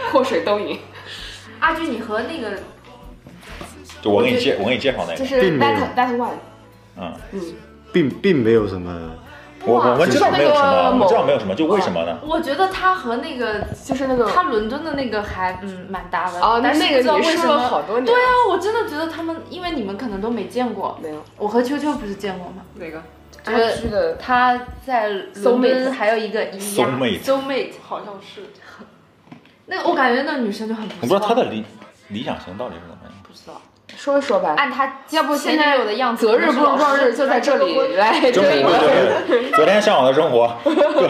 [0.13, 0.79] 祸水东引，
[1.61, 2.59] 阿居，你和那个
[4.03, 6.33] 就我给你介，我给你介绍那个，就是 that that one，
[6.99, 7.15] 嗯。
[7.33, 7.41] 嗯，
[7.93, 9.13] 并并没有什么，
[9.65, 12.19] 我我们知道没有什么，我们知道没有什么，就为什么呢？
[12.27, 17.59] 我觉得他和那个就是那个他伦敦的那个还嗯蛮搭的哦，那但是那个不知道你说了为什么。
[17.69, 22.63] 好多年，对啊，我真的觉得他们，因为你们可能都没见过，没有我和秋秋不是见过吗？
[22.75, 23.03] 哪个？
[23.45, 28.43] 阿居的他在伦敦还有一个一样 soulmate，好像是。
[29.67, 30.99] 那个我感觉那个女生就很不错。
[31.03, 31.65] 我不知道他的理
[32.09, 33.13] 理想型到底是怎么样。
[33.27, 33.61] 不知道，
[33.97, 40.57] 说一说吧，按他要不现在友的样子，择日不如撞日，就在这里 来征婚，这里对对对，昨天向往的生活，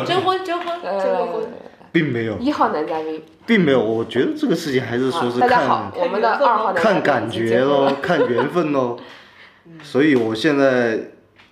[0.06, 1.44] 征婚征婚 征婚
[1.92, 3.82] 并没有，一号男嘉宾，并没有。
[3.82, 8.98] 我觉得这个事情还是说是大家好看，我们的二号男嘉宾看感觉喽，看缘分喽。
[9.82, 10.98] 所以我现在，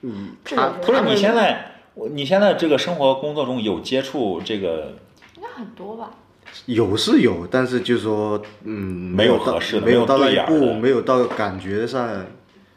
[0.03, 4.95] 嗯，他不是你现在，我你现在这个生活工作中有接触这个
[5.37, 6.11] 应该很多吧？
[6.67, 8.73] 有是有，但是就说，嗯，
[9.15, 12.25] 没有到合适的没有到那一步，没有到感觉上，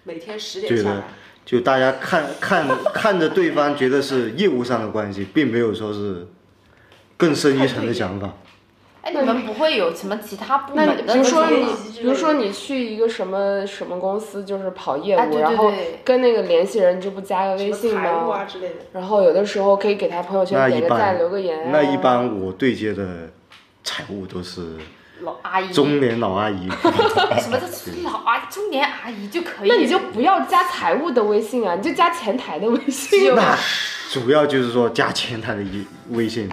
[0.04, 1.04] 每天十点下来。
[1.46, 6.26] 就大家看看 看着对方觉得是业务上的关系，并没有说是
[7.18, 8.34] 更深一层的想法。
[9.02, 11.66] 哎，你们不会有什么其他部那门的你比如说你
[12.00, 15.74] 比如说你去一个什么什么公司，就是跑业务，哎对对然后
[16.06, 18.46] 跟那个联系人，你就不加个微信吗？
[18.46, 18.76] 之类的。
[18.94, 21.70] 然后有的时候可以给他朋友圈点个赞，留个言、啊。
[21.74, 23.30] 那一般我对接的
[23.84, 24.78] 财务都是
[25.22, 26.70] 老阿姨，中年老阿姨，
[27.40, 27.68] 什么叫
[28.04, 29.70] 老阿姨、中年阿姨就可以。
[29.70, 33.34] 那你就不要加财务的微信啊，你就加前台的微信。
[33.36, 33.58] 那
[34.12, 36.50] 主要就是说加前台的一微信，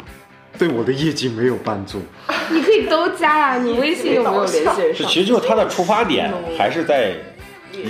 [0.58, 2.02] 对我的业绩没有帮助。
[2.50, 5.08] 你可以都加呀、你微信又没有联系上。
[5.08, 7.14] 其实就是他的出发点还是在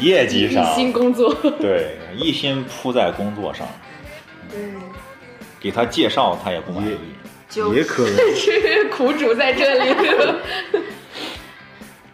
[0.00, 3.66] 业绩上一上，心工作， 对，一心扑在工作上。
[4.54, 4.80] 嗯
[5.60, 6.96] 给他介绍他也不满意，
[7.50, 9.94] 就也可能 是苦主在这里。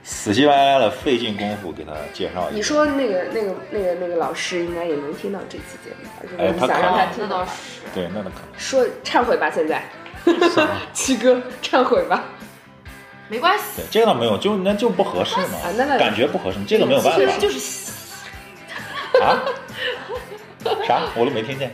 [0.03, 2.63] 死乞白赖的费尽功夫给他介绍一下你。
[2.63, 6.23] 说那个那个那个那个老师应该也能听到这期节目吧？
[6.23, 7.51] 如果哎他你想让他听到那倒，是。
[7.95, 9.83] 对，那那可能说忏悔吧，现在。
[10.93, 12.25] 七哥，忏悔吧。
[13.29, 17.59] 没关系，对这个倒没有，就那就不合适嘛啊那那，感觉不合适，这个没有办法就是
[19.21, 19.43] 啊。
[20.87, 21.03] 啥？
[21.17, 21.73] 我都没听见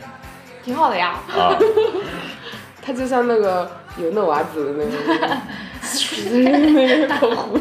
[0.65, 1.19] 挺好的呀。
[1.31, 1.57] 啊！
[2.85, 4.91] 他就像那个有那娃子的那个
[6.41, 7.61] 那个口红。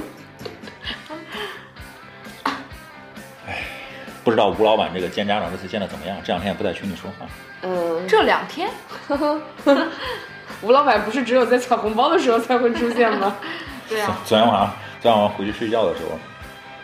[4.24, 6.18] 不知道吴老板这个见家长这次见的怎么样？
[6.24, 7.26] 这两天也不在群里说话。
[7.64, 8.70] 嗯，这两天
[10.62, 13.36] 吴老板不是只有在抢红包的时候才会出现吗？
[13.90, 16.20] 对啊，昨天晚上，昨天晚上回去睡觉的时候，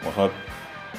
[0.03, 0.27] 我说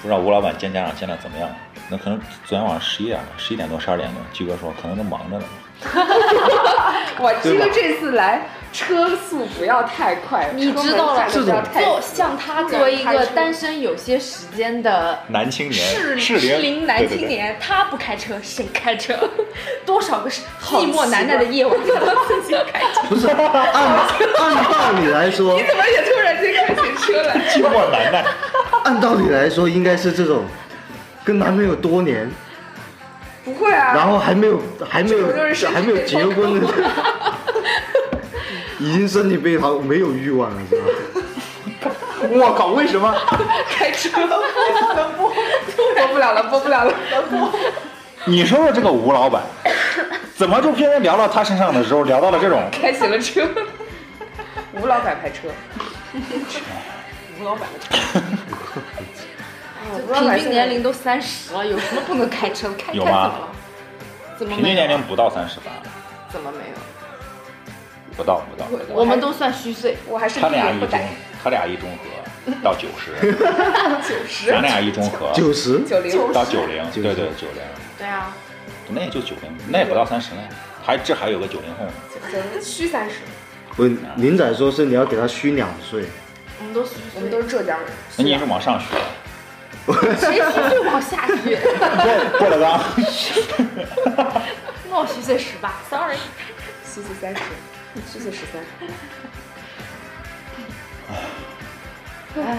[0.00, 1.48] 不知道吴老板见家长见的怎么样？
[1.90, 5.44] 那可能昨天晚上十一点了，十一点多、十二点多，鸡哥说可能都忙着呢。
[7.20, 19.16] 我这个这次来车速不要太快，你知道了，做像他作为一个单身有些时间的男青年，适适适龄男青对对对年，他不开车谁开车？
[19.86, 23.00] 多少个寂寞难耐的夜晚，他自己开车。
[23.08, 23.76] 不是按
[24.38, 27.36] 按道理来说，你怎么也突然间开起车来。
[27.48, 28.24] 寂寞难耐。
[28.84, 30.44] 按道理来说应该是这种，
[31.24, 32.30] 跟男朋友多年，
[33.48, 35.28] 不会啊，然后还没有还没有
[35.72, 36.68] 还没有结婚呢，
[38.78, 40.82] 已经身体被掏，没有欲望了是吧？
[42.30, 43.14] 我靠，为什么？
[43.70, 44.28] 开车能
[45.16, 45.32] 播
[45.96, 46.92] 播不了了，播不了了。
[48.26, 49.42] 你说说这个吴老板，
[50.36, 52.62] 怎么就偏偏聊到他身上的时候，聊到了这种？
[52.72, 53.48] 开启了车。
[54.80, 55.48] 吴老板开车，
[57.40, 58.20] 吴老板的车，
[60.14, 62.68] 平均年龄都三十了，有什么 不能开车？
[62.78, 63.48] 开开有吗怎么了？
[64.38, 64.64] 怎么平？
[64.64, 65.72] 均年龄不到三十吧？
[66.30, 66.76] 怎么没有？
[68.16, 68.66] 不到不到。
[68.88, 69.96] 我们都算虚岁。
[70.06, 71.00] 我还是他俩一中，
[71.42, 73.32] 他俩一中和 到九十，
[74.08, 77.62] 九十咱俩一中和九十，九零到九零，对对九零，
[77.98, 78.34] 对啊，
[78.88, 80.40] 那也就九零，那也不到三十呢，
[80.82, 81.92] 还这还有个九零后呢。
[82.32, 83.16] 九虚三十，
[83.76, 83.84] 不，
[84.16, 86.04] 林仔说是你要给他虚两岁，
[86.58, 86.94] 我们都虚。
[87.14, 87.88] 我们都是浙江人。
[88.16, 88.80] 那你也是往上
[89.94, 91.60] 学，谁虚岁往下学？
[92.38, 92.80] 过过了刚。
[94.90, 96.16] 那我虚岁十八，sorry。
[96.84, 97.42] 虚岁三十，
[98.10, 98.62] 虚岁十三。
[102.36, 102.58] 哎，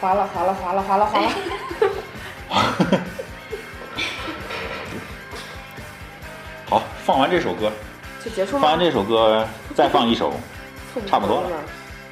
[0.00, 1.28] 划了划了划了划了划了。
[6.68, 7.72] 好，放完这首歌，
[8.24, 10.32] 就结束放完，这首歌，再放一首，
[11.06, 11.56] 差不多了了。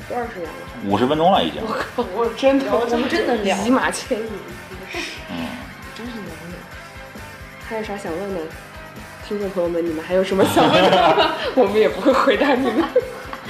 [0.08, 0.50] 多长时间了？
[0.86, 1.60] 五十分钟了已经。
[1.62, 2.04] 我靠！
[2.14, 4.28] 我真的，我们真能聊一马千里，
[5.30, 5.46] 嗯，
[5.96, 6.58] 真是能聊。
[7.68, 8.40] 还有啥想问的？
[9.26, 11.30] 听众朋友们，你们还有什么想问的？
[11.54, 12.82] 我们也不会回答你们。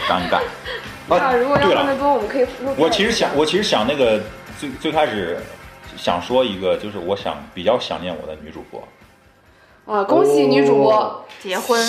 [0.08, 0.40] 尴尬。
[1.14, 2.46] 啊，如果要问的多，我们可以。
[2.76, 4.20] 我其实想，我其实想那个
[4.58, 5.38] 最最开始
[5.96, 8.82] 想说一个，就是我想比较想念我的女主播。
[9.86, 11.80] 啊，恭喜女主播结婚，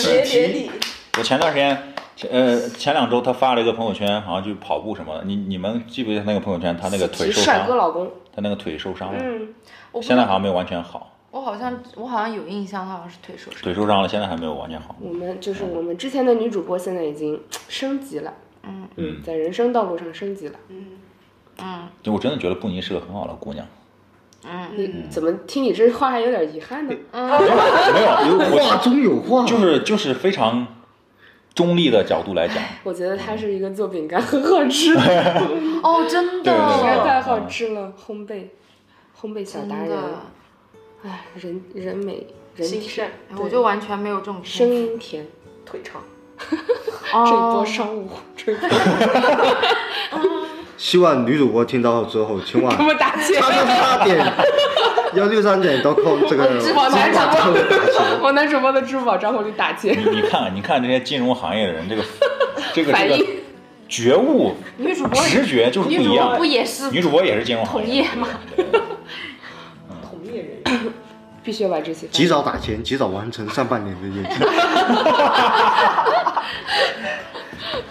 [1.17, 1.89] 我前段时间，
[2.20, 5.24] 前呃前两周他发了一个朋友圈，好像就跑步什么的。
[5.24, 6.76] 你你们记不记得那个朋友圈？
[6.76, 9.53] 他那个腿受伤帅哥，老公，他那个腿受伤了，嗯，
[10.01, 13.61] 现在好像没有完全好，我好像我好像有印象，他好像是腿受伤。
[13.61, 14.97] 腿受伤了，现在还没有完全好。
[14.99, 20.59] 我们就是我们之前的女主播，现在已经升级了，嗯嗯，在人生道路上升级了。
[20.67, 23.65] 嗯就我真的觉得布妮是个很好的姑娘。
[24.45, 26.93] 嗯，你怎么听你这话还有点遗憾呢？
[27.11, 27.30] 嗯
[27.93, 30.65] 没有，有话中有话，就是就是非常
[31.60, 32.55] 中立的角度来讲，
[32.86, 35.01] 我觉得它是一个做饼干很好吃的，
[35.84, 36.53] 哦，真的，
[37.03, 38.43] 太好吃了，烘焙，
[39.20, 39.97] 烘焙小达人，
[41.03, 45.28] 哎，人人美人甜，心善，哎我就完全没有这种声音甜，
[45.66, 46.01] 腿长，
[47.12, 47.26] 哦。
[47.28, 48.07] 这一波商务，
[48.38, 48.70] 这一波
[50.78, 54.18] 希望女主播听到之后，千万给我打钱，叉叉叉点
[55.18, 55.95] 幺六三点 com
[56.28, 56.45] 这个
[56.76, 58.22] 往男主账户打钱。
[58.22, 62.03] 往男主播的支付宝账户里打钱，你你看你看这些金融行业的人，这个
[62.74, 63.26] 这个这个
[63.88, 66.45] 觉悟、女主播，直觉就是不女主播一样不。
[66.45, 68.28] 也是女主播也是金融行业吗？
[68.55, 68.82] 对对对
[70.03, 70.93] 同业人，
[71.43, 74.30] 必须要把这些及早打钱，及早完成上半年的业绩。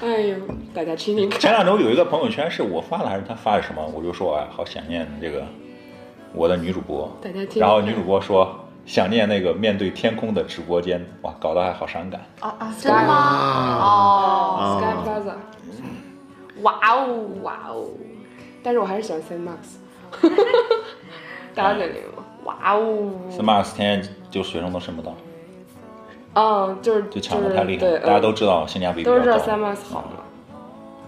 [0.00, 0.36] 哎呦，
[0.72, 5.44] 大家听听看，前两周有一个朋友圈是我发的还是他发的什么，我就说哎，好想念这个
[6.32, 7.10] 我的女主播。
[7.22, 7.60] 大家听。
[7.60, 12.20] 然后女主播说想念那个面对天空的直播间，哇，搞得还好伤感。
[12.40, 13.78] 啊啊，真的吗？
[13.80, 15.34] 哦，Sky Plaza，
[16.62, 17.86] 哇哦，哇哦！
[18.62, 19.78] 但是我还是喜欢 Saint Max，
[21.54, 22.24] 大家在那个吗？
[22.44, 25.14] 哇哦，斯马斯天天就学生都申不到，
[26.34, 27.98] 嗯，就是就抢的太厉害。
[27.98, 28.20] 大家嗯。
[28.22, 29.44] 都知道性价比比较都知道高。
[29.44, 30.00] Saint Max 好。
[30.02, 30.22] 嘛，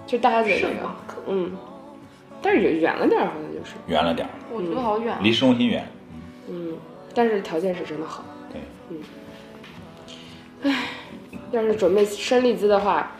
[0.06, 0.90] 就大家在那个，
[1.28, 1.52] 嗯，
[2.42, 5.20] 但是远远了点儿，好像就是，远了点儿，我觉得好远啊。
[5.22, 5.86] 离市中心远。
[6.48, 6.76] 嗯，
[7.14, 8.24] 但是条件是真的好。
[8.52, 8.98] 对，嗯，
[10.64, 10.88] 唉
[11.52, 13.12] 要是准备生利兹的话，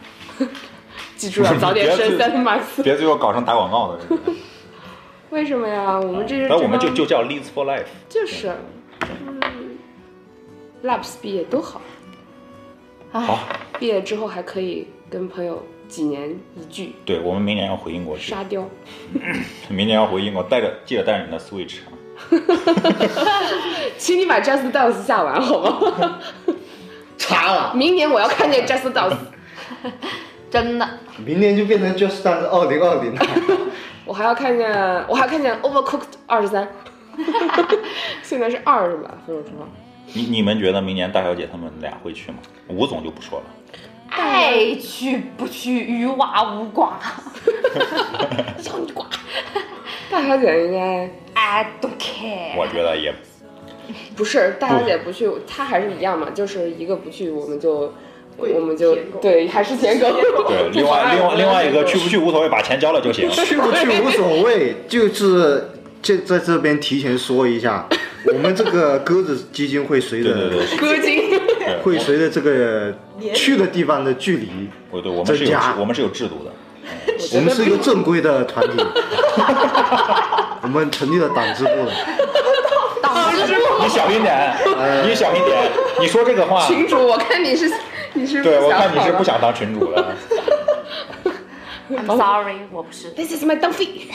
[1.17, 2.83] 记住要早点生别 Saint Max。
[2.83, 4.01] 别最后搞成打广告的。
[5.31, 5.99] 为什么呀？
[5.99, 7.87] 我们这是那我们就就叫 Leads for Life。
[8.09, 8.53] 就是，
[9.01, 9.79] 嗯
[10.83, 11.81] ，Labs 毕业都好，
[13.13, 13.39] 好，
[13.79, 18.67] 毕业之后还可以跟朋友几年一聚，对我们明年要回英国去，沙雕。
[19.69, 21.91] 明年要回英国，带着记得带着你的 Switch 啊。
[23.99, 26.19] 请你把 Just Dance 下完好吗？
[27.19, 29.17] 查了，明年我要看见 Just Dance，
[30.51, 30.89] 真的，
[31.25, 33.27] 明年就变成 Just Dance 二零二零了。
[34.05, 34.71] 我还要看见，
[35.09, 36.69] 我还看见 Overcooked 二十三，
[38.23, 39.19] 现在是二是吧？
[39.27, 39.67] 分手之后，
[40.15, 42.39] 你你们觉得明年大小姐他们俩会去吗？
[42.69, 43.45] 吴总就不说了，
[44.11, 46.91] 爱去不去与娃无关。
[48.65, 49.07] 要你瓜。
[50.11, 52.57] 大小姐应该 I don't care。
[52.57, 53.15] 我觉得也
[54.17, 57.93] 不是大小姐不去，她还是一样嘛，就是一个不去，我们就
[58.37, 60.09] 我们就对还是舔狗。
[60.49, 63.31] 对，另外另外 另外一个去不去无所谓，把钱交了就行。
[63.31, 65.71] 去不去无所谓，就是
[66.03, 67.89] 就在这边提前说一下，
[68.27, 71.40] 我们这个鸽子基金会随着对对对，歌精，对
[71.83, 72.93] 会随着这个
[73.35, 76.53] 去的地方的距离，我对我们是有我们是有制度的。
[77.35, 78.85] 我们是一个正规的团体，
[80.63, 81.93] 我们成立了党支部了。
[83.83, 84.57] 你小心点，
[85.07, 87.71] 你小心点，你说这个话，群主，我看你是
[88.15, 90.17] 你是对我看你是不想当群主了。
[91.91, 93.11] I'm sorry，我不是。
[93.11, 94.11] This is my Duffy。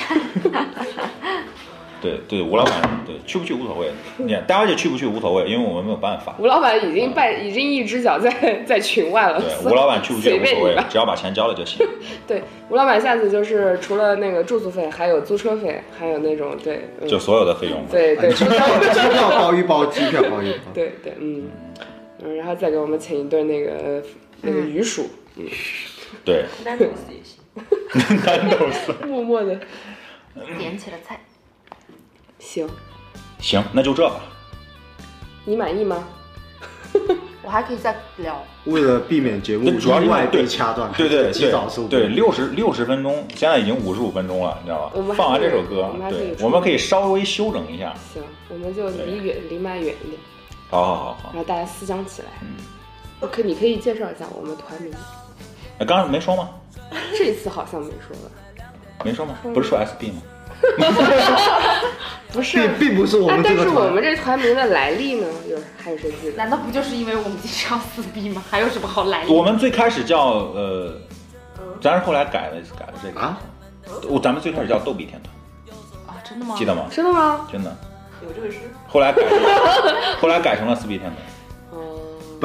[2.02, 6.36] 对对，吴老板，对去不去无所谓， 你看大家也去不去无所谓，因为我们没有办法。
[6.40, 9.42] 吴老板已经半已经一只脚在在群外了。
[9.42, 10.76] 对，吴老板去不去无所谓。
[10.90, 11.86] 只要把钱交了就行。
[12.28, 17.84] 对，吴老板下次就是除了那个住宿费，还有租车费，还有那种对，嗯就所有的费用。
[17.90, 20.60] 对对机票机票包一包，机票包一包。
[20.74, 21.50] 对对，嗯
[22.24, 24.04] 嗯，然后再给我们请一顿那个
[24.42, 25.10] 那个鱼薯，
[26.24, 27.40] 对，单独死也行。
[28.26, 28.94] 难豆丝。
[29.08, 29.58] 默默的
[30.58, 31.20] 点起了菜，
[32.46, 32.70] 行，
[33.40, 34.20] 行，那就这吧。
[35.44, 36.08] 你满意吗？
[37.44, 38.42] 我还可以再聊。
[38.66, 42.16] 为了避免节目那主要是意外对被掐断，对对 及早收对对，工。
[42.16, 45.16] 六十六十分钟，现在已经五十五分钟了，你知道我们？
[45.16, 47.94] 放完这首歌我们，还可以对，我们可以稍微休整一下。
[48.14, 50.20] 行，我们就离远离麦远一点，
[50.72, 51.38] 好好好好然。
[51.38, 52.28] 后大家思想起来。
[52.42, 52.56] 嗯
[53.22, 54.92] 我可你可以介绍一下我们团名，
[55.80, 56.50] 哎，刚刚没说吗？
[57.18, 58.32] 这次好像没说吧？
[59.06, 59.38] 没说吗？
[59.54, 60.22] 不是说 SB 吗？
[62.32, 66.38] 不是并并不是我啊们，这个团但是我们，这团名的来历呢，有还有谁记得？
[66.38, 68.44] 难道不就是因为我们经常撕逼吗？
[68.50, 69.32] 还有什么好来历？
[69.32, 70.20] 我们最开始叫
[70.54, 71.00] 呃，
[71.82, 73.38] 咱是后来改了改了这个啊。
[74.10, 75.34] 我咱们最开始叫逗比天团，
[76.08, 76.56] 啊，真的吗？
[76.58, 76.88] 记得吗？
[76.92, 77.48] 真的吗？
[77.52, 77.78] 真的。
[78.24, 78.60] 有这个事？
[78.88, 79.40] 后来改成，
[80.20, 81.35] 后来改成了撕逼天团，哦，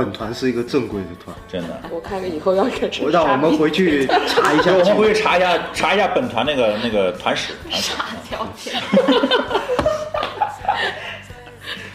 [0.01, 1.79] 本团是一个正规的团，真的。
[1.91, 4.97] 我看以后要改成我让我们回去查一下，我们。
[4.97, 7.53] 回去查一下查一下本团那个那个团史。
[7.69, 7.93] 团史
[8.27, 8.81] 条件。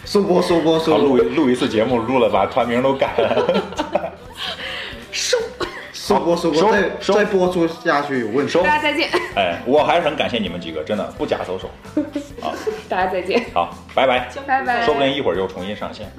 [0.05, 3.63] 收播收播收好，录播，录一次节目，录了把团名都改了。
[5.11, 5.35] 收，
[5.91, 8.61] 收播收播，收再再播出下去有问题收。
[8.61, 11.71] 大家再见，哎，我还是很感谢你们几个，真的不假搜手。
[12.87, 14.29] 大家再见，好，拜拜。
[14.45, 16.07] 拜拜，说不定一会儿就重新上线。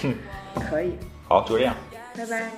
[0.54, 1.74] 可以，好，就这样。
[2.16, 2.50] 拜拜。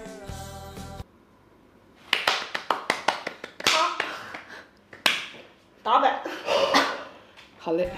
[5.82, 6.20] 打板。
[7.58, 7.90] 好嘞。